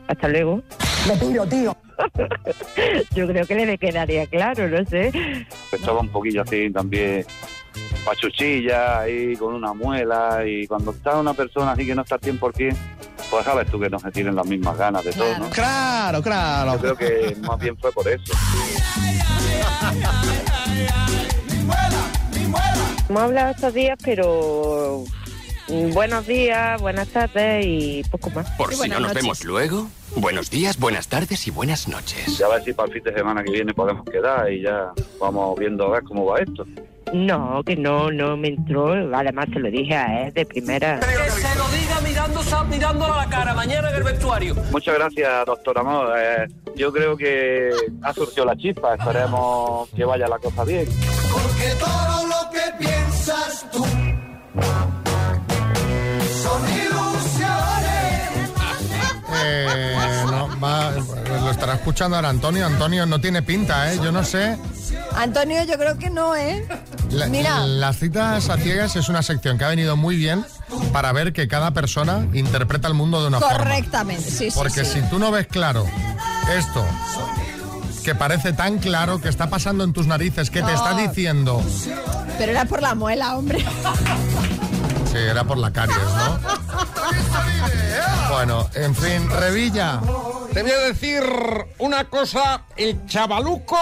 hasta 0.09 0.29
luego. 0.29 0.63
Me 1.09 1.17
tiro, 1.17 1.47
tío. 1.47 1.77
Yo 3.15 3.27
creo 3.27 3.47
que 3.47 3.55
le 3.55 3.79
quedaría 3.79 4.27
claro, 4.27 4.69
no 4.69 4.85
sé. 4.85 5.11
Estaba 5.73 6.01
un 6.01 6.09
poquillo 6.09 6.43
así 6.43 6.71
también 6.71 7.25
pachuchilla 8.07 9.01
ahí 9.01 9.37
con 9.37 9.53
una 9.55 9.75
muela 9.75 10.43
y 10.47 10.67
cuando 10.67 10.93
está 10.93 11.19
una 11.19 11.35
persona 11.35 11.73
así 11.73 11.85
que 11.85 11.95
no 11.95 12.03
está 12.03 12.15
al 12.15 12.21
100%, 12.21 12.77
pues 13.31 13.45
sabes 13.45 13.69
tú 13.69 13.81
que 13.81 13.91
no 13.91 13.99
se 13.99 14.11
tienen 14.13 14.37
las 14.37 14.47
mismas 14.47 14.79
ganas 14.79 15.05
de 15.05 15.13
todo, 15.13 15.39
¿no? 15.39 15.51
Claro, 15.51 16.23
claro. 16.23 16.75
Yo 16.75 16.95
creo 16.95 16.97
que 16.97 17.37
más 17.41 17.59
bien 17.59 17.77
fue 17.77 17.91
por 17.93 18.07
eso. 18.07 18.33
Hemos 23.09 23.23
hablado 23.23 23.51
estos 23.51 23.75
días, 23.75 23.99
pero 24.03 25.05
buenos 25.69 26.27
días, 26.27 26.81
buenas 26.81 27.09
tardes 27.09 27.65
y 27.67 28.03
poco 28.11 28.31
más. 28.31 28.51
Por 28.53 28.75
si 28.75 28.89
no 28.89 29.01
nos 29.01 29.15
vemos 29.15 29.45
luego, 29.45 29.89
buenos 30.17 30.51
días, 30.51 30.79
buenas 30.79 31.09
tardes 31.09 31.47
y 31.47 31.51
buenas 31.51 31.89
noches. 31.89 32.39
Ya 32.39 32.47
a 32.47 32.51
ver 32.51 32.65
si 32.65 32.73
para 32.73 32.89
el 32.89 32.95
fin 32.95 33.03
de 33.05 33.13
semana 33.13 33.43
que 33.43 33.51
viene 33.51 33.75
podemos 33.75 34.05
quedar 34.05 34.51
y 34.53 34.63
ya 34.63 34.93
vamos 35.21 35.59
viendo 35.59 35.87
a 35.87 35.91
ver 35.91 36.05
cómo 36.05 36.27
va 36.27 36.41
esto. 36.41 36.65
No, 37.13 37.63
que 37.65 37.77
no, 37.77 38.11
no 38.11 38.37
me 38.37 38.49
entró. 38.49 38.93
Además 39.17 39.47
se 39.53 39.61
lo 39.61 39.71
dije 39.71 39.95
a 39.95 40.27
él 40.27 40.35
de 40.35 40.45
primera. 40.45 40.99
Que 41.01 41.31
se 41.31 41.57
lo 41.57 41.69
diga 41.69 42.01
mirando, 42.01 42.41
mirándolo 42.69 43.13
a 43.13 43.25
la 43.25 43.29
cara 43.29 43.55
mañana 43.55 43.91
en 43.91 43.97
el 43.97 44.03
vestuario. 44.03 44.57
Muchas 44.73 44.95
gracias, 44.95 45.47
doctor 45.47 45.79
Amor. 45.79 46.13
Eh, 46.19 46.49
yo 46.75 46.93
creo 46.93 47.17
que 47.17 47.71
ha 48.03 48.13
surgido 48.13 48.45
la 48.45 48.57
chispa. 48.57 48.97
Esperemos 48.97 49.89
que 49.91 50.05
vaya 50.05 50.27
la 50.27 50.39
cosa 50.39 50.65
bien. 50.65 50.87
Porque 51.33 51.73
todo 51.79 52.27
lo 52.27 52.51
que 52.51 52.85
piensas 52.85 53.67
tú 53.71 53.85
no, 60.27 60.61
va- 60.61 60.91
lo 60.93 61.51
estará 61.51 61.75
escuchando 61.75 62.17
ahora 62.17 62.29
Antonio. 62.29 62.67
Antonio 62.67 63.07
no 63.07 63.21
tiene 63.21 63.43
pinta, 63.43 63.93
¿eh? 63.93 63.99
Yo 64.03 64.13
no 64.13 64.25
sé. 64.25 64.59
Antonio, 65.17 65.63
yo 65.65 65.77
creo 65.79 65.99
que 65.99 66.11
no, 66.11 66.35
¿eh? 66.37 66.67
La- 67.11 67.27
Mira. 67.27 67.61
Las 67.67 67.97
citas 67.99 68.49
a 68.51 68.57
ciegas 68.57 68.97
es 68.97 69.09
una 69.09 69.23
sección 69.23 69.59
que 69.59 69.65
ha 69.65 69.69
venido 69.69 69.97
muy 69.97 70.17
bien 70.17 70.45
para 70.93 71.13
ver 71.13 71.33
que 71.33 71.49
cada 71.49 71.71
persona 71.73 72.27
interpreta 72.33 72.89
el 72.89 72.95
mundo 72.95 73.21
de 73.23 73.29
una 73.29 73.41
forma. 73.41 73.59
Correctamente, 73.59 74.31
sí, 74.31 74.51
sí. 74.51 74.53
Porque 74.55 74.85
sí. 74.85 75.01
si 75.01 75.09
tú 75.11 75.19
no 75.19 75.31
ves 75.31 75.47
claro 75.47 75.87
esto, 76.57 76.85
que 78.05 78.15
parece 78.15 78.53
tan 78.53 78.79
claro 78.79 79.21
que 79.21 79.29
está 79.29 79.49
pasando 79.51 79.83
en 79.85 79.93
tus 79.93 80.07
narices, 80.07 80.51
que 80.51 80.63
te 80.63 80.73
está 80.73 80.95
diciendo, 80.95 81.63
Pero 82.39 82.53
era 82.53 82.65
por 82.67 82.81
la 82.83 82.95
muela, 82.95 83.37
hombre. 83.37 83.65
sí, 85.11 85.19
era 85.19 85.45
por 85.45 85.59
la 85.59 85.73
caries, 85.73 85.97
¿no? 85.99 86.76
Bueno, 88.31 88.69
en 88.75 88.95
fin, 88.95 89.31
Revilla. 89.31 90.01
Te 90.53 90.63
voy 90.63 90.71
a 90.73 90.79
decir 90.79 91.23
una 91.79 92.05
cosa, 92.05 92.65
el 92.77 93.07
chavaluco 93.07 93.79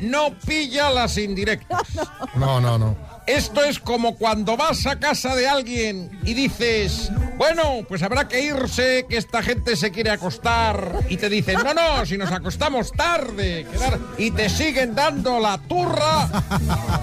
no 0.00 0.34
pilla 0.46 0.90
las 0.90 1.16
indirectas. 1.18 1.88
No, 2.34 2.60
no, 2.60 2.78
no. 2.78 3.13
Esto 3.26 3.64
es 3.64 3.78
como 3.78 4.16
cuando 4.16 4.56
vas 4.56 4.86
a 4.86 4.98
casa 4.98 5.34
de 5.34 5.48
alguien 5.48 6.10
y 6.24 6.34
dices, 6.34 7.10
bueno, 7.38 7.80
pues 7.88 8.02
habrá 8.02 8.28
que 8.28 8.42
irse, 8.42 9.06
que 9.08 9.16
esta 9.16 9.42
gente 9.42 9.76
se 9.76 9.90
quiere 9.90 10.10
acostar. 10.10 11.00
Y 11.08 11.16
te 11.16 11.30
dicen, 11.30 11.58
no, 11.64 11.72
no, 11.72 12.04
si 12.04 12.18
nos 12.18 12.30
acostamos 12.30 12.92
tarde. 12.92 13.66
quedar-". 13.72 13.98
Y 14.18 14.30
te 14.30 14.48
siguen 14.50 14.94
dando 14.94 15.40
la 15.40 15.56
turra. 15.58 16.28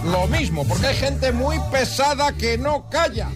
Lo 0.04 0.28
mismo, 0.28 0.64
porque 0.68 0.88
hay 0.88 0.96
gente 0.96 1.32
muy 1.32 1.60
pesada 1.72 2.32
que 2.34 2.58
no 2.58 2.88
calla. 2.90 3.30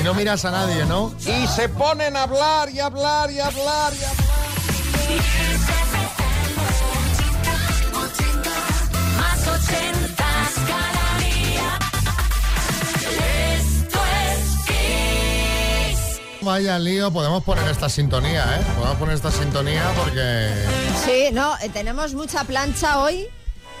Y 0.00 0.04
no 0.04 0.14
miras 0.14 0.44
a 0.46 0.50
nadie, 0.50 0.86
¿no? 0.86 1.14
Y 1.20 1.46
se 1.48 1.68
ponen 1.68 2.16
a 2.16 2.22
hablar 2.22 2.70
y 2.70 2.80
hablar 2.80 3.30
y 3.30 3.40
hablar 3.40 3.92
y 3.92 4.04
hablar. 4.04 5.91
Vaya 16.42 16.78
lío, 16.78 17.12
podemos 17.12 17.44
poner 17.44 17.68
esta 17.68 17.88
sintonía, 17.88 18.44
¿eh? 18.58 18.64
Podemos 18.76 18.96
poner 18.98 19.14
esta 19.14 19.30
sintonía 19.30 19.82
porque... 19.96 20.50
Sí, 21.04 21.32
no, 21.32 21.54
eh, 21.62 21.68
tenemos 21.72 22.14
mucha 22.14 22.42
plancha 22.44 22.98
hoy 22.98 23.26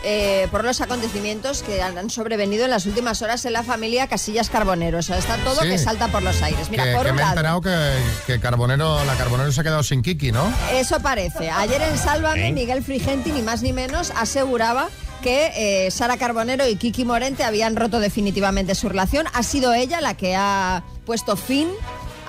eh, 0.04 0.46
por 0.50 0.64
los 0.64 0.80
acontecimientos 0.80 1.62
que 1.62 1.82
han 1.82 2.08
sobrevenido 2.08 2.64
en 2.64 2.70
las 2.70 2.86
últimas 2.86 3.20
horas 3.22 3.44
en 3.46 3.52
la 3.54 3.64
familia 3.64 4.06
Casillas 4.06 4.48
Carbonero. 4.48 4.98
O 4.98 5.02
sea, 5.02 5.18
está 5.18 5.36
todo 5.38 5.60
Sí. 5.62 5.68
que 5.70 5.78
salta 5.78 6.08
por 6.08 6.22
los 6.22 6.40
aires. 6.42 6.70
Mira, 6.70 6.84
que, 6.84 6.92
por 6.94 7.04
que 7.04 7.10
un 7.10 7.16
me 7.16 7.22
he 7.22 7.26
enterado 7.26 7.60
que, 7.60 7.92
que 8.26 8.38
Carbonero, 8.40 9.04
la 9.04 9.14
Carbonero 9.16 9.50
se 9.50 9.60
ha 9.60 9.64
quedado 9.64 9.82
sin 9.82 10.02
Kiki, 10.02 10.30
¿no? 10.30 10.52
eso 10.72 11.00
parece. 11.00 11.50
Ayer 11.50 11.82
en 11.82 11.98
Sálvame, 11.98 12.48
¿Eh? 12.48 12.52
Miguel 12.52 12.84
Frigenti, 12.84 13.32
ni 13.32 13.42
más 13.42 13.62
ni 13.62 13.72
menos, 13.72 14.12
aseguraba 14.16 14.88
que 15.22 15.52
eh, 15.86 15.90
Sara 15.92 16.16
Carbonero 16.16 16.66
y 16.68 16.74
Kiki 16.76 17.04
Morente 17.04 17.44
habían 17.44 17.76
roto 17.76 18.00
definitivamente 18.00 18.74
su 18.74 18.88
relación. 18.88 19.26
Ha 19.34 19.42
sido 19.44 19.72
ella 19.72 20.00
la 20.00 20.14
que 20.16 20.34
ha 20.36 20.82
puesto 21.06 21.36
fin 21.36 21.68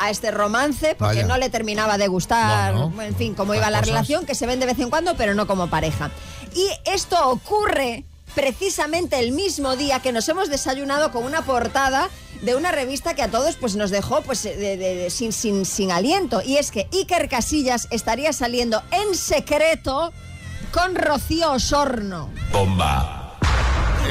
a 0.06 0.10
este 0.10 0.32
romance 0.32 0.96
porque 0.98 1.16
Vaya. 1.18 1.28
no 1.28 1.38
le 1.38 1.50
terminaba 1.50 1.98
de 1.98 2.08
gustar, 2.08 2.74
Bueno, 2.74 3.02
en 3.02 3.16
fin, 3.16 3.34
cómo 3.36 3.54
iba 3.56 3.70
la 3.70 3.80
cosas. 3.80 3.88
relación, 3.88 4.26
que 4.26 4.36
se 4.36 4.46
ven 4.46 4.60
de 4.60 4.66
vez 4.66 4.80
en 4.80 4.90
cuando, 4.90 5.16
pero 5.16 5.34
no 5.36 5.48
como 5.48 5.68
pareja. 5.70 6.12
Y 6.56 6.68
esto 6.86 7.30
ocurre 7.30 8.06
precisamente 8.36 9.20
el 9.20 9.32
mismo 9.32 9.76
día 9.76 10.00
que 10.00 10.12
nos 10.12 10.28
hemos 10.30 10.50
desayunado 10.50 11.12
con 11.12 11.24
una 11.24 11.44
portada 11.44 12.10
de 12.42 12.56
una 12.56 12.72
revista 12.72 13.14
que 13.14 13.22
a 13.22 13.30
todos 13.30 13.56
pues 13.56 13.76
nos 13.76 13.90
dejó 13.92 14.22
pues 14.22 14.44
de- 14.44 14.56
de- 14.58 14.76
de- 14.78 15.10
sin, 15.10 15.32
sin, 15.32 15.66
sin 15.66 15.92
aliento 15.92 16.42
y 16.44 16.58
es 16.58 16.72
que 16.72 16.90
Iker 16.92 17.30
Casillas 17.30 17.88
estaría 17.92 18.34
saliendo 18.34 18.82
en 18.92 19.16
secreto 19.16 20.12
con 20.74 20.96
Rocío 20.96 21.52
Osorno. 21.54 22.30
Bomba. 22.52 23.23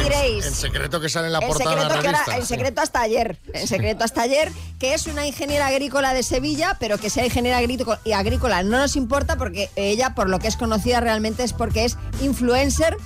Diréis, 0.03 0.47
En 0.47 0.55
secreto 0.55 1.01
que 1.01 1.09
sale 1.09 1.27
en 1.27 1.33
la 1.33 1.39
en 1.41 1.49
portada 1.49 1.71
de 1.71 1.77
la 1.77 1.83
ahora- 1.95 2.03
revista. 2.03 2.37
en 2.37 2.47
secreto 2.47 2.81
hasta 2.81 3.01
ayer, 3.01 3.39
en 3.53 3.67
secreto 3.69 4.05
hasta 4.05 4.23
ayer, 4.23 4.51
que 4.79 4.95
es 4.95 5.07
una 5.07 5.27
ingeniera 5.27 5.67
agrícola 5.67 6.15
de 6.15 6.23
Sevilla, 6.23 6.77
pero 6.81 6.99
que 6.99 7.11
sea 7.11 7.25
ingeniera 7.25 7.59
agrícola 7.59 8.63
no 8.63 8.79
nos 8.79 8.97
importa 8.97 9.37
porque 9.37 9.71
ella, 9.77 10.15
por 10.15 10.29
lo 10.29 10.39
que 10.39 10.49
es 10.49 10.57
conocida 10.57 11.01
realmente, 11.01 11.43
es 11.45 11.53
porque 11.53 11.85
es 11.85 11.97
influencer. 12.21 12.97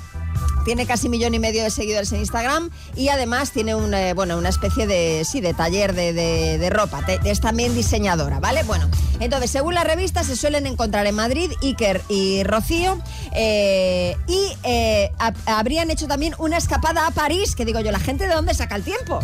Tiene 0.67 0.85
casi 0.85 1.09
millón 1.09 1.33
y 1.33 1.39
medio 1.39 1.63
de 1.63 1.71
seguidores 1.71 2.11
en 2.13 2.19
Instagram 2.19 2.71
y 2.97 3.09
además 3.09 3.53
tiene 3.53 3.77
un, 3.77 3.95
eh, 3.95 4.15
bueno, 4.15 4.37
una 4.37 4.49
especie 4.49 4.89
de, 4.89 5.25
sí, 5.25 5.41
de 5.41 5.55
taller 5.55 5.95
de, 5.95 6.13
de- 6.13 6.59
de 6.59 6.71
ropa. 6.71 7.07
Te- 7.07 7.21
es 7.25 7.41
también 7.41 7.73
diseñadora, 7.77 8.41
¿vale? 8.41 8.65
Bueno, 8.65 8.89
entonces, 9.21 9.49
según 9.53 9.75
la 9.75 9.85
revista, 9.85 10.25
se 10.25 10.35
suelen 10.35 10.67
encontrar 10.67 11.07
en 11.07 11.15
Madrid 11.15 11.53
Iker 11.63 12.03
y 12.09 12.43
Rocío 12.43 12.99
eh, 13.33 14.17
y 14.27 14.57
eh, 14.65 15.13
ha- 15.21 15.33
habrían 15.59 15.89
hecho 15.93 16.09
también 16.09 16.35
una 16.39 16.57
escapada 16.57 17.07
a 17.07 17.13
París, 17.13 17.55
que 17.55 17.65
digo 17.65 17.79
yo, 17.79 17.93
¿la 17.93 18.01
gente 18.01 18.27
de 18.27 18.35
dónde 18.35 18.53
saca 18.53 18.75
el 18.75 18.83
tiempo? 18.83 19.21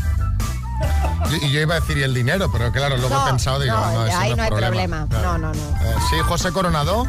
Y, 1.43 1.51
yo 1.51 1.61
iba 1.61 1.75
a 1.77 1.81
decir 1.81 1.99
y 1.99 2.03
el 2.03 2.15
dinero, 2.15 2.51
pero 2.53 2.71
claro, 2.71 2.97
luego 2.97 3.15
No, 3.15 3.27
he 3.27 3.31
pensado, 3.31 3.59
digo, 3.61 3.75
no, 3.77 3.93
no, 3.93 4.07
eso 4.07 4.19
ahí 4.19 4.35
no, 4.35 4.43
hay 4.45 4.49
problema. 4.51 5.07
Claro. 5.09 5.39
No, 5.39 5.53
no, 5.53 5.55
no. 5.55 5.61
Eh, 5.85 5.95
sí, 6.09 6.17
José 6.25 6.53
Coronado. 6.53 7.07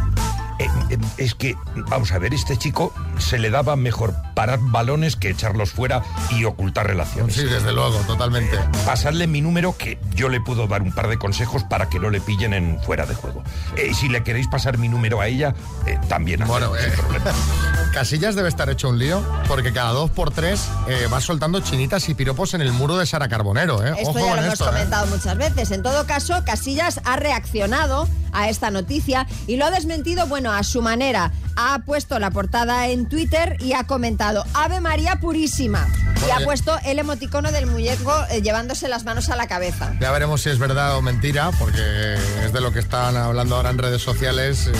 Eh, 0.59 0.67
eh, 0.91 0.97
es 1.17 1.33
que, 1.33 1.55
vamos 1.89 2.11
a 2.11 2.19
ver, 2.19 2.33
este 2.33 2.55
chico 2.57 2.93
se 3.23 3.39
le 3.39 3.49
daba 3.49 3.75
mejor 3.75 4.13
parar 4.35 4.59
balones 4.61 5.15
que 5.15 5.29
echarlos 5.29 5.71
fuera 5.71 6.03
y 6.31 6.45
ocultar 6.45 6.87
relaciones. 6.87 7.35
Sí, 7.35 7.43
desde 7.43 7.71
luego, 7.71 7.97
totalmente. 8.01 8.57
Pasarle 8.85 9.27
mi 9.27 9.41
número 9.41 9.75
que 9.77 9.97
yo 10.15 10.29
le 10.29 10.41
puedo 10.41 10.67
dar 10.67 10.81
un 10.81 10.91
par 10.91 11.07
de 11.07 11.17
consejos 11.17 11.63
para 11.63 11.89
que 11.89 11.99
no 11.99 12.09
le 12.09 12.21
pillen 12.21 12.53
en 12.53 12.79
fuera 12.81 13.05
de 13.05 13.15
juego. 13.15 13.43
Eh, 13.77 13.87
y 13.91 13.93
si 13.93 14.09
le 14.09 14.23
queréis 14.23 14.47
pasar 14.47 14.77
mi 14.77 14.89
número 14.89 15.21
a 15.21 15.27
ella, 15.27 15.55
eh, 15.85 15.97
también 16.07 16.43
bueno, 16.45 16.71
sin 16.75 16.91
problema. 16.93 17.31
Casillas 17.93 18.33
debe 18.33 18.49
estar 18.49 18.69
hecho 18.71 18.89
un 18.89 18.97
lío, 18.97 19.23
porque 19.47 19.71
cada 19.71 19.91
dos 19.91 20.09
por 20.09 20.31
tres 20.31 20.67
eh, 20.87 21.07
va 21.13 21.21
soltando 21.21 21.59
chinitas 21.59 22.09
y 22.09 22.15
piropos 22.15 22.55
en 22.55 22.61
el 22.61 22.71
muro 22.71 22.97
de 22.97 23.05
Sara 23.05 23.27
Carbonero, 23.27 23.85
¿eh? 23.85 23.93
Esto 23.97 24.09
Ojo 24.09 24.19
ya 24.19 24.25
con 24.25 24.35
lo 24.35 24.41
hemos 24.41 24.53
esto, 24.53 24.65
¿eh? 24.65 24.71
comentado 24.71 25.05
muchas 25.07 25.37
veces. 25.37 25.71
En 25.71 25.83
todo 25.83 26.07
caso, 26.07 26.43
Casillas 26.43 27.01
ha 27.05 27.17
reaccionado 27.17 28.07
a 28.31 28.49
esta 28.49 28.71
noticia 28.71 29.27
y 29.45 29.57
lo 29.57 29.65
ha 29.65 29.71
desmentido, 29.71 30.25
bueno, 30.25 30.51
a 30.51 30.63
su 30.63 30.81
manera. 30.81 31.31
Ha 31.55 31.79
puesto 31.85 32.17
la 32.17 32.31
portada 32.31 32.87
en 32.87 33.07
Twitter 33.13 33.57
y 33.59 33.73
ha 33.73 33.83
comentado 33.83 34.43
Ave 34.55 34.81
María 34.81 35.19
Purísima. 35.19 35.87
Y 36.27 36.31
ha 36.31 36.43
puesto 36.43 36.75
el 36.83 36.97
emoticono 36.97 37.51
del 37.51 37.67
muñeco 37.67 38.11
eh, 38.31 38.41
llevándose 38.41 38.87
las 38.87 39.03
manos 39.03 39.29
a 39.29 39.35
la 39.35 39.45
cabeza. 39.45 39.93
Ya 40.01 40.09
veremos 40.09 40.41
si 40.41 40.49
es 40.49 40.57
verdad 40.57 40.97
o 40.97 41.01
mentira, 41.03 41.51
porque 41.59 42.15
es 42.43 42.51
de 42.51 42.59
lo 42.59 42.73
que 42.73 42.79
están 42.79 43.15
hablando 43.15 43.55
ahora 43.55 43.69
en 43.69 43.77
redes 43.77 44.01
sociales, 44.01 44.65
eh, 44.65 44.71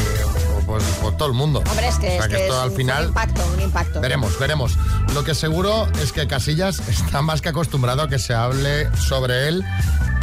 pues, 0.66 0.84
pues 1.00 1.16
todo 1.16 1.28
el 1.28 1.36
mundo. 1.36 1.62
Hombre, 1.70 1.88
es 1.88 2.00
que, 2.00 2.08
O 2.08 2.10
sea, 2.10 2.22
es, 2.22 2.28
que 2.28 2.42
esto 2.42 2.56
es 2.56 2.60
al 2.60 2.70
un, 2.72 2.76
final 2.76 3.04
un 3.04 3.10
impacto, 3.10 3.42
un 3.54 3.62
impacto. 3.62 4.02
Veremos, 4.02 4.40
veremos. 4.40 4.78
Lo 5.14 5.24
que 5.24 5.36
seguro 5.36 5.88
es 6.02 6.12
que 6.12 6.26
Casillas 6.26 6.80
está 6.90 7.22
más 7.22 7.40
que 7.42 7.50
acostumbrado 7.50 8.02
a 8.02 8.10
que 8.10 8.18
se 8.18 8.34
hable 8.34 8.90
sobre 8.96 9.48
él 9.48 9.64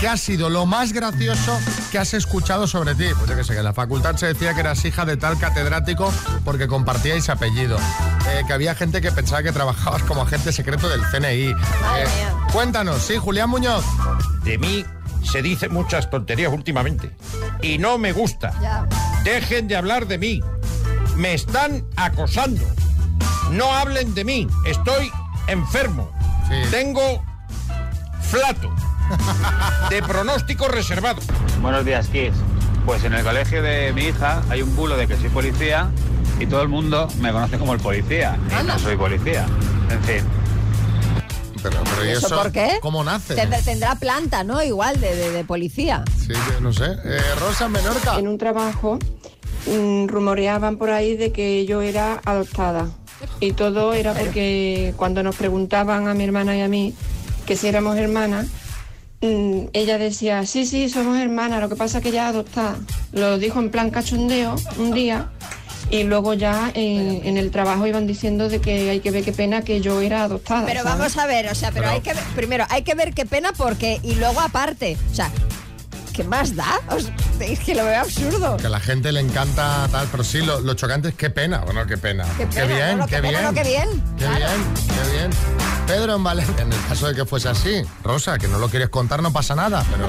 qué 0.00 0.08
ha 0.08 0.16
sido 0.16 0.50
lo 0.50 0.66
más 0.66 0.92
gracioso 0.92 1.56
que 1.92 1.98
has 1.98 2.14
escuchado 2.14 2.66
sobre 2.66 2.96
ti. 2.96 3.04
Pues 3.16 3.30
yo 3.30 3.36
que 3.36 3.44
sé, 3.44 3.52
que 3.52 3.60
en 3.60 3.64
la 3.64 3.72
facultad 3.72 4.16
se 4.16 4.26
decía 4.26 4.52
que 4.52 4.58
eras 4.60 4.84
hija 4.84 5.04
de 5.04 5.16
tal 5.16 5.38
catedrático 5.38 6.12
porque 6.44 6.66
compartíais 6.66 7.28
apellido. 7.28 7.78
Eh, 8.30 8.42
que 8.48 8.52
había 8.52 8.74
gente 8.74 9.00
que 9.00 9.12
pensaba 9.12 9.44
que 9.44 9.52
trabajabas 9.52 10.02
como 10.02 10.22
agente 10.22 10.50
secreto 10.50 10.88
del 10.88 11.02
CNI. 11.02 11.50
Eh, 11.50 11.54
cuéntanos, 12.52 13.00
sí, 13.00 13.16
Julián 13.16 13.48
Muñoz. 13.48 13.84
De 14.42 14.58
mí 14.58 14.84
se 15.22 15.40
dicen 15.40 15.72
muchas 15.72 16.10
tonterías 16.10 16.52
últimamente. 16.52 17.12
Y 17.62 17.78
no 17.78 17.96
me 17.96 18.10
gusta. 18.10 18.88
Dejen 19.22 19.68
de 19.68 19.76
hablar 19.76 20.08
de 20.08 20.18
mí. 20.18 20.42
Me 21.18 21.34
están 21.34 21.84
acosando. 21.96 22.64
No 23.50 23.72
hablen 23.74 24.14
de 24.14 24.24
mí. 24.24 24.46
Estoy 24.64 25.10
enfermo. 25.48 26.10
Tengo 26.70 27.22
flato. 28.22 28.70
De 29.90 30.02
pronóstico 30.02 30.68
reservado. 30.68 31.20
Buenos 31.60 31.84
días, 31.84 32.06
Kids. 32.08 32.36
Pues 32.86 33.02
en 33.04 33.14
el 33.14 33.24
colegio 33.24 33.62
de 33.62 33.92
mi 33.92 34.04
hija 34.04 34.42
hay 34.48 34.62
un 34.62 34.74
bulo 34.76 34.96
de 34.96 35.06
que 35.06 35.16
soy 35.16 35.28
policía 35.28 35.90
y 36.38 36.46
todo 36.46 36.62
el 36.62 36.68
mundo 36.68 37.08
me 37.20 37.32
conoce 37.32 37.58
como 37.58 37.74
el 37.74 37.80
policía. 37.80 38.38
Y 38.60 38.64
no 38.64 38.78
soy 38.78 38.96
policía. 38.96 39.44
En 39.90 40.02
fin. 40.04 40.24
Pero, 41.62 41.82
pero 41.82 42.04
¿Y 42.06 42.10
eso 42.10 42.28
por 42.28 42.52
qué? 42.52 42.78
¿Cómo 42.80 43.02
nace? 43.02 43.34
Tendrá, 43.34 43.60
tendrá 43.60 43.94
planta, 43.96 44.44
¿no? 44.44 44.62
Igual 44.62 45.00
de, 45.00 45.14
de- 45.16 45.30
de 45.32 45.44
policía. 45.44 46.04
Sí, 46.16 46.28
yo 46.32 46.60
no 46.60 46.72
sé. 46.72 46.84
Eh, 47.04 47.20
Rosa 47.40 47.68
Menorca. 47.68 48.16
En 48.18 48.28
un 48.28 48.38
trabajo 48.38 48.98
rumoreaban 50.06 50.76
por 50.76 50.90
ahí 50.90 51.16
de 51.16 51.32
que 51.32 51.64
yo 51.66 51.82
era 51.82 52.20
adoptada. 52.24 52.88
Y 53.40 53.52
todo 53.52 53.94
era 53.94 54.14
porque 54.14 54.94
cuando 54.96 55.22
nos 55.22 55.36
preguntaban 55.36 56.06
a 56.08 56.14
mi 56.14 56.24
hermana 56.24 56.56
y 56.56 56.60
a 56.60 56.68
mí 56.68 56.94
que 57.46 57.56
si 57.56 57.66
éramos 57.66 57.96
hermanas, 57.96 58.46
mm, 59.20 59.66
ella 59.72 59.98
decía, 59.98 60.46
sí, 60.46 60.66
sí, 60.66 60.88
somos 60.88 61.18
hermanas, 61.18 61.60
lo 61.60 61.68
que 61.68 61.76
pasa 61.76 61.98
es 61.98 62.04
que 62.04 62.12
ya 62.12 62.28
adoptada. 62.28 62.76
Lo 63.12 63.38
dijo 63.38 63.58
en 63.58 63.70
plan 63.70 63.90
cachondeo 63.90 64.54
un 64.78 64.92
día 64.92 65.30
y 65.90 66.02
luego 66.04 66.34
ya 66.34 66.70
en, 66.74 67.26
en 67.26 67.36
el 67.38 67.50
trabajo 67.50 67.86
iban 67.86 68.06
diciendo 68.06 68.48
de 68.48 68.60
que 68.60 68.90
hay 68.90 69.00
que 69.00 69.10
ver 69.10 69.24
qué 69.24 69.32
pena 69.32 69.62
que 69.62 69.80
yo 69.80 70.00
era 70.00 70.22
adoptada. 70.24 70.66
Pero 70.66 70.82
¿sabes? 70.82 70.98
vamos 70.98 71.16
a 71.16 71.26
ver, 71.26 71.48
o 71.50 71.54
sea, 71.54 71.70
pero, 71.72 71.84
Pero- 71.84 71.94
hay 71.94 72.00
que 72.02 72.12
ver, 72.14 72.22
primero 72.36 72.64
hay 72.68 72.82
que 72.82 72.94
ver 72.94 73.14
qué 73.14 73.24
pena 73.26 73.52
porque 73.56 73.98
y 74.02 74.14
luego 74.16 74.38
aparte, 74.40 74.96
o 75.10 75.14
sea, 75.14 75.30
¿qué 76.18 76.24
más 76.24 76.56
da? 76.56 76.80
Es 77.38 77.60
que 77.60 77.76
lo 77.76 77.84
veo 77.84 78.00
absurdo. 78.00 78.56
Que 78.56 78.66
a 78.66 78.70
la 78.70 78.80
gente 78.80 79.12
le 79.12 79.20
encanta 79.20 79.86
tal, 79.92 80.08
pero 80.10 80.24
sí, 80.24 80.40
lo, 80.44 80.58
lo 80.58 80.74
chocante 80.74 81.10
es 81.10 81.14
qué 81.14 81.30
pena. 81.30 81.58
Bueno, 81.58 81.86
qué 81.86 81.96
pena. 81.96 82.24
Qué 82.36 82.44
pena, 82.48 82.64
bien, 82.66 82.98
¿no? 82.98 83.06
qué 83.06 83.14
Qué 83.16 83.22
pena, 83.22 83.38
bien. 83.38 83.44
no, 83.44 83.54
qué 83.54 83.62
bien. 83.68 83.88
Qué 84.18 84.26
bien, 84.26 84.74
qué 84.88 85.10
bien. 85.16 85.30
Pedro 85.86 86.16
en 86.16 86.24
Valencia, 86.24 86.64
en 86.64 86.72
el 86.72 86.86
caso 86.88 87.06
de 87.06 87.14
que 87.14 87.24
fuese 87.24 87.48
así, 87.48 87.82
Rosa, 88.02 88.36
que 88.36 88.48
no 88.48 88.58
lo 88.58 88.68
quieres 88.68 88.88
contar, 88.88 89.22
no 89.22 89.32
pasa 89.32 89.54
nada, 89.54 89.84
pero. 89.92 90.06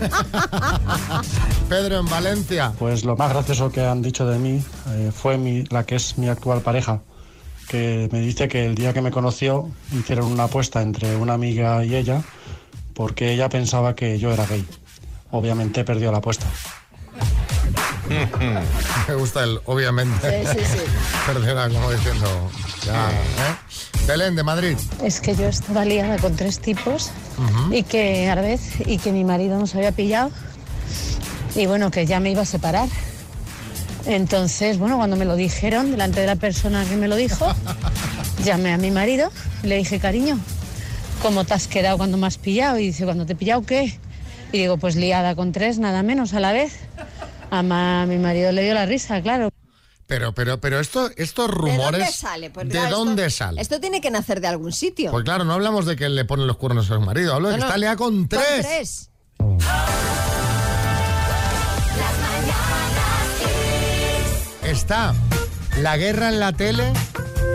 Pedro 1.68 1.98
en 1.98 2.06
Valencia. 2.08 2.72
Pues 2.78 3.04
lo 3.04 3.18
más 3.18 3.30
gracioso 3.34 3.70
que 3.70 3.84
han 3.84 4.00
dicho 4.00 4.26
de 4.26 4.38
mí 4.38 4.64
eh, 4.88 5.12
fue 5.14 5.36
mi, 5.36 5.64
la 5.64 5.84
que 5.84 5.96
es 5.96 6.16
mi 6.16 6.28
actual 6.30 6.62
pareja, 6.62 7.02
que 7.68 8.08
me 8.12 8.20
dice 8.20 8.48
que 8.48 8.64
el 8.64 8.74
día 8.76 8.94
que 8.94 9.02
me 9.02 9.10
conoció 9.10 9.68
hicieron 9.92 10.24
una 10.32 10.44
apuesta 10.44 10.80
entre 10.80 11.16
una 11.16 11.34
amiga 11.34 11.84
y 11.84 11.94
ella 11.96 12.22
porque 13.00 13.32
ella 13.32 13.48
pensaba 13.48 13.94
que 13.94 14.18
yo 14.18 14.30
era 14.30 14.44
gay. 14.44 14.62
Obviamente 15.30 15.84
perdió 15.84 16.12
la 16.12 16.18
apuesta. 16.18 16.44
Me 19.08 19.14
gusta 19.14 19.42
el, 19.42 19.58
obviamente. 19.64 20.44
Sí, 20.44 20.58
sí, 20.58 20.64
sí. 20.66 20.78
Perdona, 21.26 21.70
como 21.70 21.90
diciendo. 21.92 22.50
Ya, 22.84 23.10
¿eh? 23.10 24.04
Belén 24.06 24.36
de 24.36 24.42
Madrid. 24.42 24.76
Es 25.02 25.22
que 25.22 25.34
yo 25.34 25.48
estaba 25.48 25.86
liada 25.86 26.18
con 26.18 26.36
tres 26.36 26.58
tipos 26.58 27.10
y 27.70 27.84
que 27.84 28.28
a 28.28 28.34
la 28.34 28.42
vez 28.42 28.86
y 28.86 28.98
que 28.98 29.12
mi 29.12 29.24
marido 29.24 29.58
nos 29.58 29.74
había 29.74 29.92
pillado 29.92 30.30
y 31.56 31.64
bueno 31.64 31.90
que 31.90 32.04
ya 32.04 32.20
me 32.20 32.30
iba 32.32 32.42
a 32.42 32.44
separar. 32.44 32.86
Entonces, 34.04 34.76
bueno, 34.76 34.98
cuando 34.98 35.16
me 35.16 35.24
lo 35.24 35.36
dijeron 35.36 35.90
delante 35.90 36.20
de 36.20 36.26
la 36.26 36.36
persona 36.36 36.84
que 36.84 36.96
me 36.96 37.08
lo 37.08 37.16
dijo, 37.16 37.46
llamé 38.44 38.74
a 38.74 38.76
mi 38.76 38.90
marido 38.90 39.32
y 39.62 39.68
le 39.68 39.76
dije, 39.76 40.00
cariño, 40.00 40.38
¿cómo 41.22 41.44
te 41.44 41.54
has 41.54 41.66
quedado 41.68 41.98
cuando 41.98 42.16
me 42.16 42.26
has 42.26 42.38
pillado? 42.38 42.78
Y 42.78 42.86
dice, 42.86 43.04
¿cuando 43.04 43.26
te 43.26 43.32
he 43.32 43.36
pillado 43.36 43.62
qué? 43.62 43.98
Y 44.52 44.58
digo, 44.58 44.78
pues 44.78 44.96
liada 44.96 45.34
con 45.36 45.52
tres, 45.52 45.78
nada 45.78 46.02
menos 46.02 46.34
a 46.34 46.40
la 46.40 46.52
vez. 46.52 46.78
A 47.50 47.62
ma- 47.62 48.06
mi 48.06 48.18
marido 48.18 48.52
le 48.52 48.62
dio 48.62 48.74
la 48.74 48.86
risa, 48.86 49.20
claro. 49.22 49.50
Pero, 50.06 50.32
pero, 50.34 50.60
pero 50.60 50.80
esto, 50.80 51.08
estos 51.16 51.46
¿De 51.48 51.52
rumores. 51.54 52.00
dónde 52.00 52.06
sale? 52.12 52.50
Pues, 52.50 52.66
¿De 52.66 52.72
claro, 52.72 52.86
esto- 52.88 53.04
dónde 53.04 53.30
sale? 53.30 53.60
Esto 53.60 53.80
tiene 53.80 54.00
que 54.00 54.10
nacer 54.10 54.40
de 54.40 54.48
algún 54.48 54.72
sitio. 54.72 55.10
Pues 55.12 55.24
claro, 55.24 55.44
no 55.44 55.52
hablamos 55.52 55.86
de 55.86 55.94
que 55.96 56.08
le 56.08 56.24
ponen 56.24 56.46
los 56.46 56.56
cuernos 56.56 56.90
a 56.90 56.94
su 56.94 57.00
marido, 57.00 57.34
hablo 57.34 57.48
de 57.48 57.54
que 57.56 57.60
no. 57.60 57.66
está 57.66 57.78
liada 57.78 57.96
con 57.96 58.14
Con 58.26 58.28
tres. 58.28 58.66
tres. 58.66 59.10
Está 64.64 65.14
la 65.80 65.96
guerra 65.96 66.28
en 66.28 66.38
la 66.40 66.52
tele, 66.52 66.92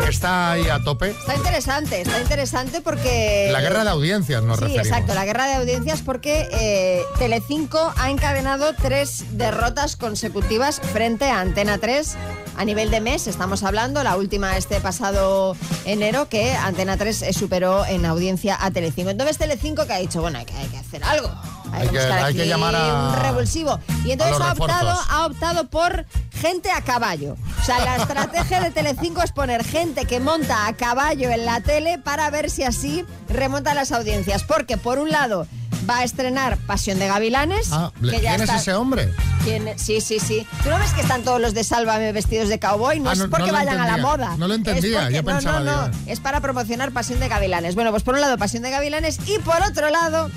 está 0.08 0.51
ahí 0.51 0.67
a 0.69 0.79
tope. 0.84 1.12
Está 1.12 1.36
interesante, 1.36 2.01
está 2.01 2.19
interesante 2.21 2.81
porque... 2.81 3.49
La 3.51 3.62
guerra 3.62 3.84
de 3.84 3.89
audiencias 3.89 4.43
nos 4.43 4.58
Sí, 4.58 4.65
referimos. 4.65 4.88
exacto, 4.88 5.13
la 5.13 5.25
guerra 5.25 5.47
de 5.47 5.53
audiencias 5.55 6.01
porque 6.01 6.47
eh, 6.51 7.01
Telecinco 7.17 7.93
ha 7.97 8.10
encadenado 8.10 8.73
tres 8.75 9.25
derrotas 9.38 9.95
consecutivas 9.95 10.79
frente 10.93 11.25
a 11.29 11.39
Antena 11.41 11.77
3 11.77 12.15
a 12.58 12.65
nivel 12.65 12.89
de 12.91 13.01
mes, 13.01 13.27
estamos 13.27 13.63
hablando, 13.63 14.01
la 14.03 14.15
última 14.15 14.55
este 14.58 14.79
pasado 14.79 15.58
enero 15.86 16.29
que 16.29 16.53
Antena 16.53 16.95
3 16.97 17.21
eh, 17.23 17.34
superó 17.34 17.86
en 17.86 18.05
audiencia 18.05 18.58
a 18.60 18.71
Telecinco. 18.71 19.10
Entonces 19.10 19.38
Telecinco 19.38 19.86
que 19.86 19.93
ha 19.93 19.97
dicho, 19.99 20.21
bueno, 20.21 20.39
hay 20.39 20.45
que, 20.45 20.53
hay 20.53 20.67
que 20.67 20.77
hacer 20.77 21.03
algo. 21.03 21.29
Hay 21.71 21.88
que- 21.89 21.99
hay 21.99 22.34
que 22.36 22.47
llamar 22.47 22.75
a- 22.75 23.10
un 23.10 23.15
revulsivo. 23.21 23.80
Y 24.06 24.12
entonces 24.12 24.38
ha 24.39 24.51
optado, 24.54 24.99
ha 25.10 25.25
optado 25.25 25.67
por 25.69 26.06
gente 26.39 26.71
a 26.71 26.82
caballo. 26.82 27.36
O 27.62 27.63
sea, 27.65 27.80
la 27.84 27.95
estrategia 27.97 28.60
de 28.62 28.71
Telecinco 28.71 29.21
es 29.23 29.32
poner 29.32 29.63
gente 29.63 30.06
que 30.06 30.19
monta 30.19 30.67
a 30.67 30.73
caballo 30.73 31.30
en 31.32 31.45
la 31.45 31.62
tele 31.62 31.97
para 31.97 32.30
ver 32.30 32.49
si 32.49 32.63
así 32.63 33.06
remonta 33.30 33.73
las 33.73 33.91
audiencias. 33.91 34.43
Porque 34.43 34.78
por 34.78 34.99
un 34.99 35.10
lado 35.10 35.47
va 35.89 35.99
a 35.99 36.04
estrenar 36.04 36.58
Pasión 36.58 36.99
de 36.99 37.08
Gavilanes. 37.08 37.69
Ah, 37.71 37.91
que 37.99 38.21
ya 38.21 38.36
¿Quién 38.36 38.41
es 38.41 38.49
ese 38.49 38.73
hombre? 38.73 39.12
¿Quién- 39.43 39.78
Sí, 39.78 40.01
sí, 40.01 40.19
sí. 40.19 40.47
¿Tú 40.63 40.69
no 40.69 40.80
ves 40.80 40.91
que 40.93 41.01
están 41.01 41.23
todos 41.23 41.39
los 41.39 41.54
de 41.54 41.63
Sálvame 41.63 42.12
vestidos 42.12 42.49
de 42.49 42.60
cowboy? 42.60 42.99
No 42.99 43.12
Ah, 43.12 43.13
es 43.13 43.19
porque 43.30 43.47
no 43.47 43.54
vayan 43.54 43.80
a 43.80 43.86
la 43.88 43.97
moda. 43.97 44.36
No 44.38 44.47
lo 44.47 44.56
entendía, 44.56 44.99
Es 44.99 45.04
porque- 45.06 45.13
yo 45.15 45.21
no, 45.21 45.28
pensaba, 45.28 45.60
No, 45.60 45.88
no. 45.88 45.91
Es 46.08 46.19
para 46.19 46.41
promocionar 46.41 46.91
Pasión 46.91 47.19
de 47.19 47.28
Gavilanes. 47.28 47.75
Bueno, 47.75 47.91
pues 47.91 48.01
por 48.04 48.15
un 48.15 48.21
lado 48.21 48.38
Pasión 48.38 48.63
de 48.63 48.71
Gavilanes 48.71 49.19
y 49.28 49.38
por 49.39 49.62
otro 49.63 49.89
lado 49.91 50.30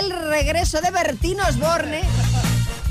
el 0.00 0.10
regreso 0.28 0.80
de 0.80 0.90
Bertín 0.90 1.38
Osborne 1.40 2.00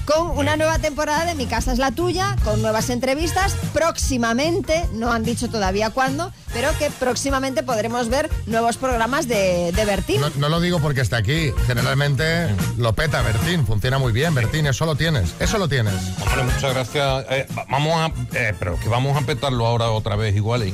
con 0.06 0.32
una 0.38 0.58
nueva 0.58 0.78
temporada 0.80 1.26
de 1.26 1.36
Mi 1.36 1.46
casa 1.46 1.72
es 1.72 1.78
la 1.80 1.92
tuya, 1.92 2.36
con 2.44 2.62
nuevas 2.62 2.90
entrevistas. 2.90 3.56
Próximamente, 3.72 4.86
no 4.94 5.12
han 5.14 5.24
dicho 5.24 5.48
todavía 5.50 5.92
cuándo, 5.92 6.34
pero 6.54 6.70
que 6.80 6.90
próximamente 6.92 7.64
podremos 7.64 8.10
ver 8.10 8.30
nuevos 8.48 8.78
programas 8.78 9.28
de, 9.28 9.72
de 9.72 9.86
Bertín. 9.86 10.20
No, 10.20 10.30
no 10.38 10.50
lo 10.50 10.60
digo 10.60 10.80
porque 10.80 11.02
esté 11.02 11.16
aquí. 11.16 11.52
Generalmente 11.68 12.50
lo 12.78 12.94
peta 12.94 13.22
Bertín. 13.22 13.66
Funciona 13.66 14.00
muy 14.00 14.12
bien, 14.12 14.34
Bertín. 14.34 14.66
Eso 14.66 14.86
lo 14.86 14.96
tienes. 14.96 15.34
Eso 15.40 15.58
lo 15.60 15.70
tienes. 15.70 15.94
Hombre, 16.26 16.44
muchas 16.44 16.74
gracias. 16.74 17.26
Eh, 17.30 17.48
va- 17.58 17.66
vamos 17.70 17.96
a, 18.02 18.38
eh, 18.38 18.54
pero 18.60 18.78
que 18.80 18.90
vamos 18.90 19.16
a 19.16 19.26
petarlo 19.26 19.66
ahora 19.68 19.92
otra 19.92 20.16
vez 20.16 20.36
igual, 20.36 20.64
¿eh? 20.64 20.74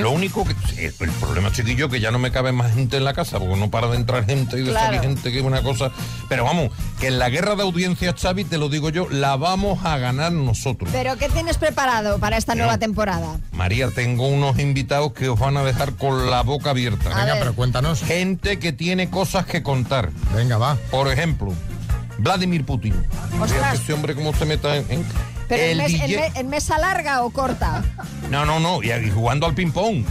Lo 0.00 0.10
único 0.10 0.44
que 0.44 0.86
el 0.86 1.10
problema 1.12 1.50
chiquillo 1.52 1.88
que 1.88 2.00
ya 2.00 2.10
no 2.10 2.18
me 2.18 2.30
cabe 2.30 2.52
más 2.52 2.74
gente 2.74 2.96
en 2.98 3.04
la 3.04 3.14
casa 3.14 3.38
porque 3.38 3.56
no 3.56 3.70
para 3.70 3.88
de 3.88 3.96
entrar 3.96 4.26
gente 4.26 4.58
y 4.58 4.62
de 4.62 4.70
Claro. 4.70 4.86
salir 4.86 5.00
gente 5.00 5.32
que 5.32 5.38
es 5.38 5.44
una 5.44 5.62
cosa. 5.62 5.90
Pero 6.28 6.44
vamos, 6.44 6.70
que 7.00 7.06
en 7.08 7.18
la 7.18 7.28
guerra 7.30 7.54
de 7.56 7.62
audiencias, 7.62 8.14
Xavi, 8.20 8.44
te 8.44 8.58
lo 8.58 8.68
digo 8.68 8.90
yo, 8.90 9.08
la 9.10 9.36
vamos 9.36 9.84
a 9.84 9.96
ganar 9.98 10.32
nosotros. 10.32 10.90
Pero 10.92 11.16
¿qué 11.16 11.28
tienes 11.28 11.56
preparado 11.58 12.18
para 12.18 12.36
esta 12.36 12.54
nueva 12.54 12.78
temporada? 12.78 13.38
María, 13.52 13.88
tengo 13.90 14.28
unos 14.28 14.58
invitados 14.58 15.12
que 15.12 15.28
os 15.28 15.38
van 15.38 15.56
a 15.56 15.62
dejar 15.64 15.94
con 15.94 16.30
la 16.30 16.42
boca 16.42 16.70
abierta. 16.70 17.10
A 17.10 17.14
Venga, 17.20 17.32
ver. 17.34 17.38
pero 17.40 17.54
cuéntanos. 17.54 18.02
Gente 18.02 18.58
que 18.58 18.72
tiene 18.72 19.08
cosas 19.10 19.46
que 19.46 19.62
contar. 19.62 20.10
Venga, 20.34 20.58
va. 20.58 20.76
Por 20.90 21.10
ejemplo, 21.10 21.54
Vladimir 22.18 22.64
Putin. 22.66 22.94
Ostras. 23.40 23.50
Mira 23.52 23.70
que 23.70 23.76
Este 23.76 23.92
hombre 23.94 24.14
cómo 24.14 24.34
se 24.34 24.44
meta 24.44 24.76
en... 24.76 24.84
en- 24.90 25.04
¿Pero 25.50 25.62
en, 25.64 25.70
el 25.72 25.76
mes- 25.78 26.00
en 26.00 26.06
DJ 26.08 26.30
me- 26.32 26.40
en 26.40 26.48
mesa 26.48 26.78
larga 26.78 27.22
o 27.22 27.30
corta? 27.30 27.82
No, 28.30 28.46
no, 28.46 28.58
no, 28.60 28.82
y, 28.82 29.10
jugando 29.10 29.44
al 29.46 29.54
ping-pong. 29.54 30.04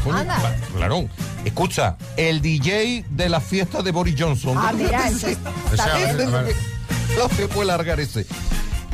Claro. 0.75 1.09
Escucha, 1.45 1.95
el 2.17 2.41
DJ 2.41 3.05
de 3.09 3.29
la 3.29 3.39
fiesta 3.39 3.81
de 3.81 3.91
Boris 3.91 4.15
Johnson. 4.19 4.57
Ah, 4.59 4.71
mira, 4.75 5.07
eso. 5.07 5.27
No 7.17 7.27
se 7.35 7.47
puede 7.47 7.67
largar 7.67 7.99
ese. 7.99 8.25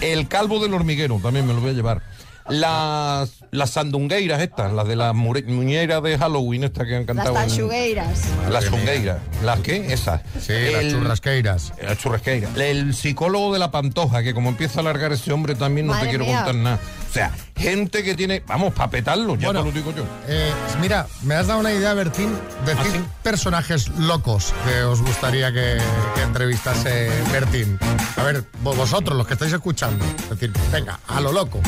El 0.01 0.27
calvo 0.27 0.59
del 0.59 0.73
hormiguero, 0.73 1.19
también 1.21 1.45
me 1.47 1.53
lo 1.53 1.59
voy 1.61 1.71
a 1.71 1.73
llevar. 1.73 2.01
Las, 2.47 3.31
las 3.51 3.71
sandungueiras 3.71 4.39
estas, 4.41 4.71
las 4.71 4.87
de 4.87 4.95
la 4.95 5.13
mure- 5.13 5.43
muñeira 5.45 5.99
de 6.01 6.17
Halloween, 6.17 6.63
estas 6.65 6.85
que 6.87 6.95
han 6.95 7.05
Las 7.05 7.15
cantado. 7.15 7.29
en- 7.41 7.47
tanchugueiras. 7.47 8.19
las 8.49 8.65
chungueiras. 8.69 9.17
¿Las 9.43 9.59
qué? 9.61 9.91
Esas. 9.93 10.21
Sí, 10.39 10.53
las 10.71 10.87
churrasqueiras. 10.91 11.73
Las 11.81 11.97
churrasqueiras. 11.97 12.55
El 12.57 12.93
psicólogo 12.93 13.51
de 13.53 13.59
la 13.59 13.71
pantoja, 13.71 14.21
que 14.23 14.33
como 14.33 14.49
empieza 14.49 14.79
a 14.79 14.81
alargar 14.81 15.11
ese 15.11 15.33
hombre 15.33 15.55
también 15.55 15.87
no 15.87 15.93
Madre 15.93 16.05
te 16.05 16.09
quiero 16.11 16.25
mía. 16.25 16.37
contar 16.43 16.55
nada. 16.55 16.79
O 17.15 17.17
sea, 17.17 17.31
gente 17.55 18.03
que 18.03 18.13
tiene. 18.13 18.43
Vamos, 18.45 18.73
para 18.73 18.89
petarlo, 18.89 19.37
ya 19.37 19.45
Bueno, 19.47 19.61
te 19.61 19.67
lo 19.67 19.71
digo 19.71 19.93
yo. 19.95 20.03
Eh, 20.27 20.51
mira, 20.81 21.07
me 21.21 21.35
has 21.35 21.47
dado 21.47 21.61
una 21.61 21.71
idea, 21.71 21.93
Bertín. 21.93 22.37
Decir 22.65 23.01
personajes 23.23 23.87
locos 23.97 24.53
que 24.65 24.81
os 24.83 25.01
gustaría 25.01 25.49
que, 25.53 25.77
que 26.13 26.21
entrevistase 26.23 27.09
Bertín. 27.31 27.79
A 28.17 28.23
ver, 28.23 28.43
vo- 28.61 28.75
vosotros, 28.75 29.17
los 29.17 29.25
que 29.25 29.35
estáis 29.35 29.53
escuchando. 29.53 30.03
Es 30.23 30.29
decir, 30.31 30.51
venga, 30.73 30.99
a 31.07 31.21
lo 31.21 31.31
loco. 31.31 31.61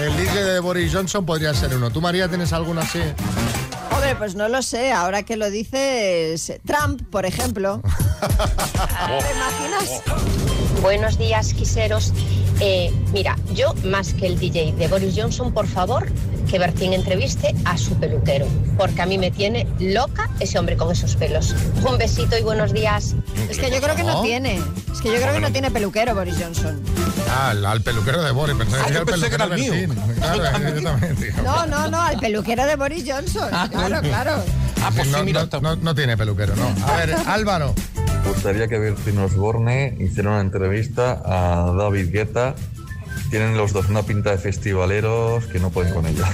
El 0.00 0.16
DJ 0.16 0.42
de 0.42 0.58
Boris 0.58 0.92
Johnson 0.92 1.24
podría 1.24 1.54
ser 1.54 1.72
uno. 1.72 1.90
¿Tú, 1.92 2.00
María, 2.00 2.26
tienes 2.26 2.52
alguno 2.52 2.80
así? 2.80 2.98
Hombre, 3.92 4.16
pues 4.16 4.34
no 4.34 4.48
lo 4.48 4.62
sé. 4.62 4.90
Ahora 4.90 5.22
que 5.22 5.36
lo 5.36 5.48
dices, 5.48 6.54
Trump, 6.66 7.02
por 7.08 7.24
ejemplo. 7.24 7.82
¿Te 8.20 9.32
imaginas? 9.32 10.02
Buenos 10.82 11.18
días, 11.18 11.54
quiseros. 11.54 12.12
Eh, 12.60 12.90
mira, 13.12 13.36
yo 13.54 13.74
más 13.84 14.14
que 14.14 14.26
el 14.26 14.38
DJ 14.38 14.72
de 14.72 14.88
Boris 14.88 15.14
Johnson, 15.16 15.52
por 15.52 15.66
favor, 15.66 16.08
que 16.48 16.58
Bertín 16.58 16.92
entreviste 16.94 17.54
a 17.66 17.76
su 17.76 17.94
peluquero, 17.96 18.46
porque 18.78 19.02
a 19.02 19.06
mí 19.06 19.18
me 19.18 19.30
tiene 19.30 19.66
loca 19.78 20.30
ese 20.40 20.58
hombre 20.58 20.76
con 20.76 20.90
esos 20.90 21.16
pelos. 21.16 21.54
Un 21.86 21.98
besito 21.98 22.38
y 22.38 22.42
buenos 22.42 22.72
días. 22.72 23.14
Es 23.50 23.58
que 23.58 23.70
yo 23.70 23.80
creo 23.80 23.94
que 23.94 24.04
no 24.04 24.22
tiene. 24.22 24.58
Es 24.92 25.00
que 25.02 25.08
yo 25.08 25.16
creo 25.16 25.34
que 25.34 25.40
no 25.40 25.52
tiene 25.52 25.70
peluquero 25.70 26.14
Boris 26.14 26.36
Johnson. 26.40 26.80
Ah, 27.28 27.50
al, 27.50 27.66
al 27.66 27.82
peluquero 27.82 28.22
de 28.22 28.30
Boris. 28.30 28.56
Pensé, 28.56 28.76
Ah, 28.80 28.84
que 28.86 28.92
yo 28.94 29.00
era 29.00 29.00
el 29.00 29.06
pensé 29.06 29.28
que 29.28 29.34
era 29.34 29.44
el 29.44 29.50
de 29.50 29.56
mío. 29.56 29.72
Bertín. 29.72 29.96
Claro, 30.16 30.74
yo 30.76 30.82
también, 30.82 31.16
tío. 31.16 31.42
No, 31.42 31.66
no, 31.66 31.90
no, 31.90 32.00
al 32.00 32.18
peluquero 32.18 32.64
de 32.64 32.76
Boris 32.76 33.04
Johnson. 33.06 33.50
Claro, 33.70 34.00
claro. 34.00 34.42
Ah, 34.82 34.90
pues 34.94 35.06
Sí, 35.08 35.12
no, 35.12 35.18
sí, 35.18 35.24
mira, 35.24 35.46
no- 35.52 35.60
no- 35.60 35.76
no 35.76 35.94
tiene 35.94 36.16
peluquero, 36.16 36.54
no. 36.56 36.74
A 36.86 36.96
ver, 36.96 37.14
Álvaro. 37.26 37.74
Me 38.26 38.32
gustaría 38.32 38.66
que 38.68 38.78
Bertín 38.78 39.18
Osborne 39.18 39.96
hiciera 40.00 40.30
una 40.30 40.40
entrevista 40.40 41.22
a 41.24 41.72
David 41.72 42.10
Guetta. 42.12 42.54
Tienen 43.30 43.56
los 43.56 43.72
dos 43.72 43.88
una 43.88 44.02
pinta 44.02 44.30
de 44.30 44.38
festivaleros 44.38 45.44
que 45.46 45.58
no 45.60 45.70
pueden 45.70 45.94
con 45.94 46.06
ella. 46.06 46.26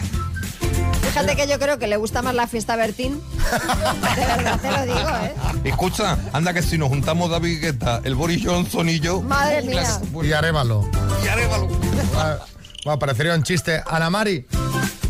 Fíjate 1.02 1.36
que 1.36 1.46
yo 1.46 1.58
creo 1.58 1.78
que 1.78 1.86
le 1.86 1.96
gusta 1.98 2.22
más 2.22 2.34
la 2.34 2.46
fiesta 2.46 2.72
a 2.72 2.76
Bertín. 2.76 3.20
De 4.16 4.26
verdad 4.26 4.58
te 4.60 4.70
lo 4.70 4.82
digo, 4.86 5.08
¿eh? 5.22 5.34
Escucha, 5.64 6.16
anda 6.32 6.54
que 6.54 6.62
si 6.62 6.78
nos 6.78 6.88
juntamos 6.88 7.30
David 7.30 7.60
Guetta, 7.60 8.00
el 8.04 8.14
Boris 8.14 8.42
Johnson 8.44 8.88
y 8.88 8.98
yo. 8.98 9.20
Madre 9.20 9.60
mía. 9.62 9.82
las- 9.82 10.00
Y 10.24 10.32
Arévalo. 10.32 10.88
Y 11.24 11.28
Arévalo. 11.28 11.68
Ah, 12.16 12.38
Bueno, 12.84 12.98
parecería 12.98 13.34
un 13.34 13.42
chiste. 13.42 13.82
Ana 13.86 14.08
Mari. 14.08 14.46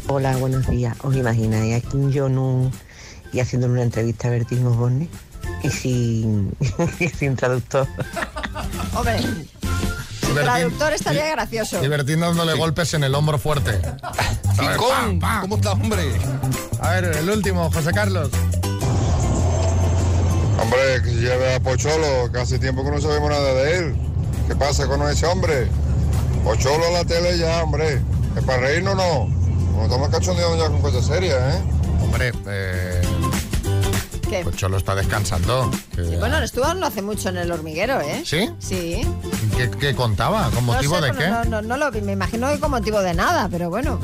Hola, 0.08 0.36
buenos 0.36 0.66
días. 0.68 0.96
¿Os 1.02 1.14
imagináis 1.14 1.76
a 1.84 1.88
Kim 1.88 2.12
Jong-un 2.12 2.72
y 3.32 3.38
haciendo 3.40 3.68
una 3.68 3.82
entrevista 3.82 4.26
a 4.28 4.32
Bertín 4.32 4.66
Osborne 4.66 5.08
y 5.62 5.70
sin, 5.70 6.56
y 6.98 7.08
sin 7.08 7.36
traductor? 7.36 7.86
Hombre, 8.94 9.16
el 9.16 10.34
traductor 10.34 10.92
estaría 10.92 11.30
gracioso. 11.30 11.84
Y 11.84 11.88
Bertín 11.88 12.20
dándole 12.20 12.54
golpes 12.54 12.94
en 12.94 13.04
el 13.04 13.14
hombro 13.14 13.38
fuerte. 13.38 13.80
Chicón, 14.54 15.20
¿cómo 15.40 15.56
estás, 15.56 15.72
hombre? 15.72 16.02
A 16.80 16.90
ver, 16.90 17.04
el 17.16 17.30
último, 17.30 17.70
José 17.70 17.92
Carlos. 17.92 18.30
Hombre, 20.60 21.02
que 21.02 21.10
lleve 21.14 21.54
a 21.54 21.60
Pocholo, 21.60 22.30
que 22.32 22.40
hace 22.40 22.58
tiempo 22.58 22.84
que 22.84 22.90
no 22.90 23.00
sabemos 23.00 23.30
nada 23.30 23.52
de 23.54 23.78
él. 23.78 23.96
¿Qué 24.48 24.54
pasa 24.54 24.86
con 24.86 25.02
ese 25.08 25.26
hombre? 25.26 25.68
Pocholo 26.44 26.86
a 26.86 26.90
la 26.90 27.04
tele 27.04 27.38
ya, 27.38 27.62
hombre. 27.62 28.00
¿Es 28.36 28.44
para 28.44 28.60
reírnos 28.60 28.94
o 28.94 28.96
no? 28.96 29.42
Nos 29.76 29.84
estamos 29.84 30.08
cachondeando 30.10 30.56
ya 30.56 30.68
con 30.70 30.80
cosas 30.80 31.06
serias, 31.06 31.54
¿eh? 31.54 31.60
Hombre, 32.02 32.32
eh, 32.46 33.02
¿Qué? 34.32 34.44
Pocholo 34.44 34.78
está 34.78 34.94
descansando. 34.94 35.70
Que- 35.94 36.16
Bueno, 36.18 36.38
estuvo 36.38 36.72
no 36.74 36.86
hace 36.86 37.02
mucho 37.02 37.28
en 37.28 37.36
el 37.36 37.52
hormiguero, 37.52 38.00
¿eh? 38.00 38.22
¿Sí? 38.24 38.50
Sí. 38.58 39.02
¿Qué, 39.56 39.70
qué 39.70 39.94
contaba? 39.94 40.50
¿Con 40.50 40.64
motivo 40.64 40.98
no 41.00 41.06
sé, 41.06 41.12
de 41.12 41.18
qué? 41.18 41.28
No, 41.28 41.44
no, 41.44 41.60
no 41.62 41.76
lo 41.76 41.90
vi. 41.90 42.00
Me 42.00 42.12
imagino 42.12 42.50
que 42.50 42.58
con 42.58 42.70
motivo 42.70 43.00
de 43.02 43.12
nada, 43.14 43.48
pero 43.50 43.68
bueno. 43.68 44.00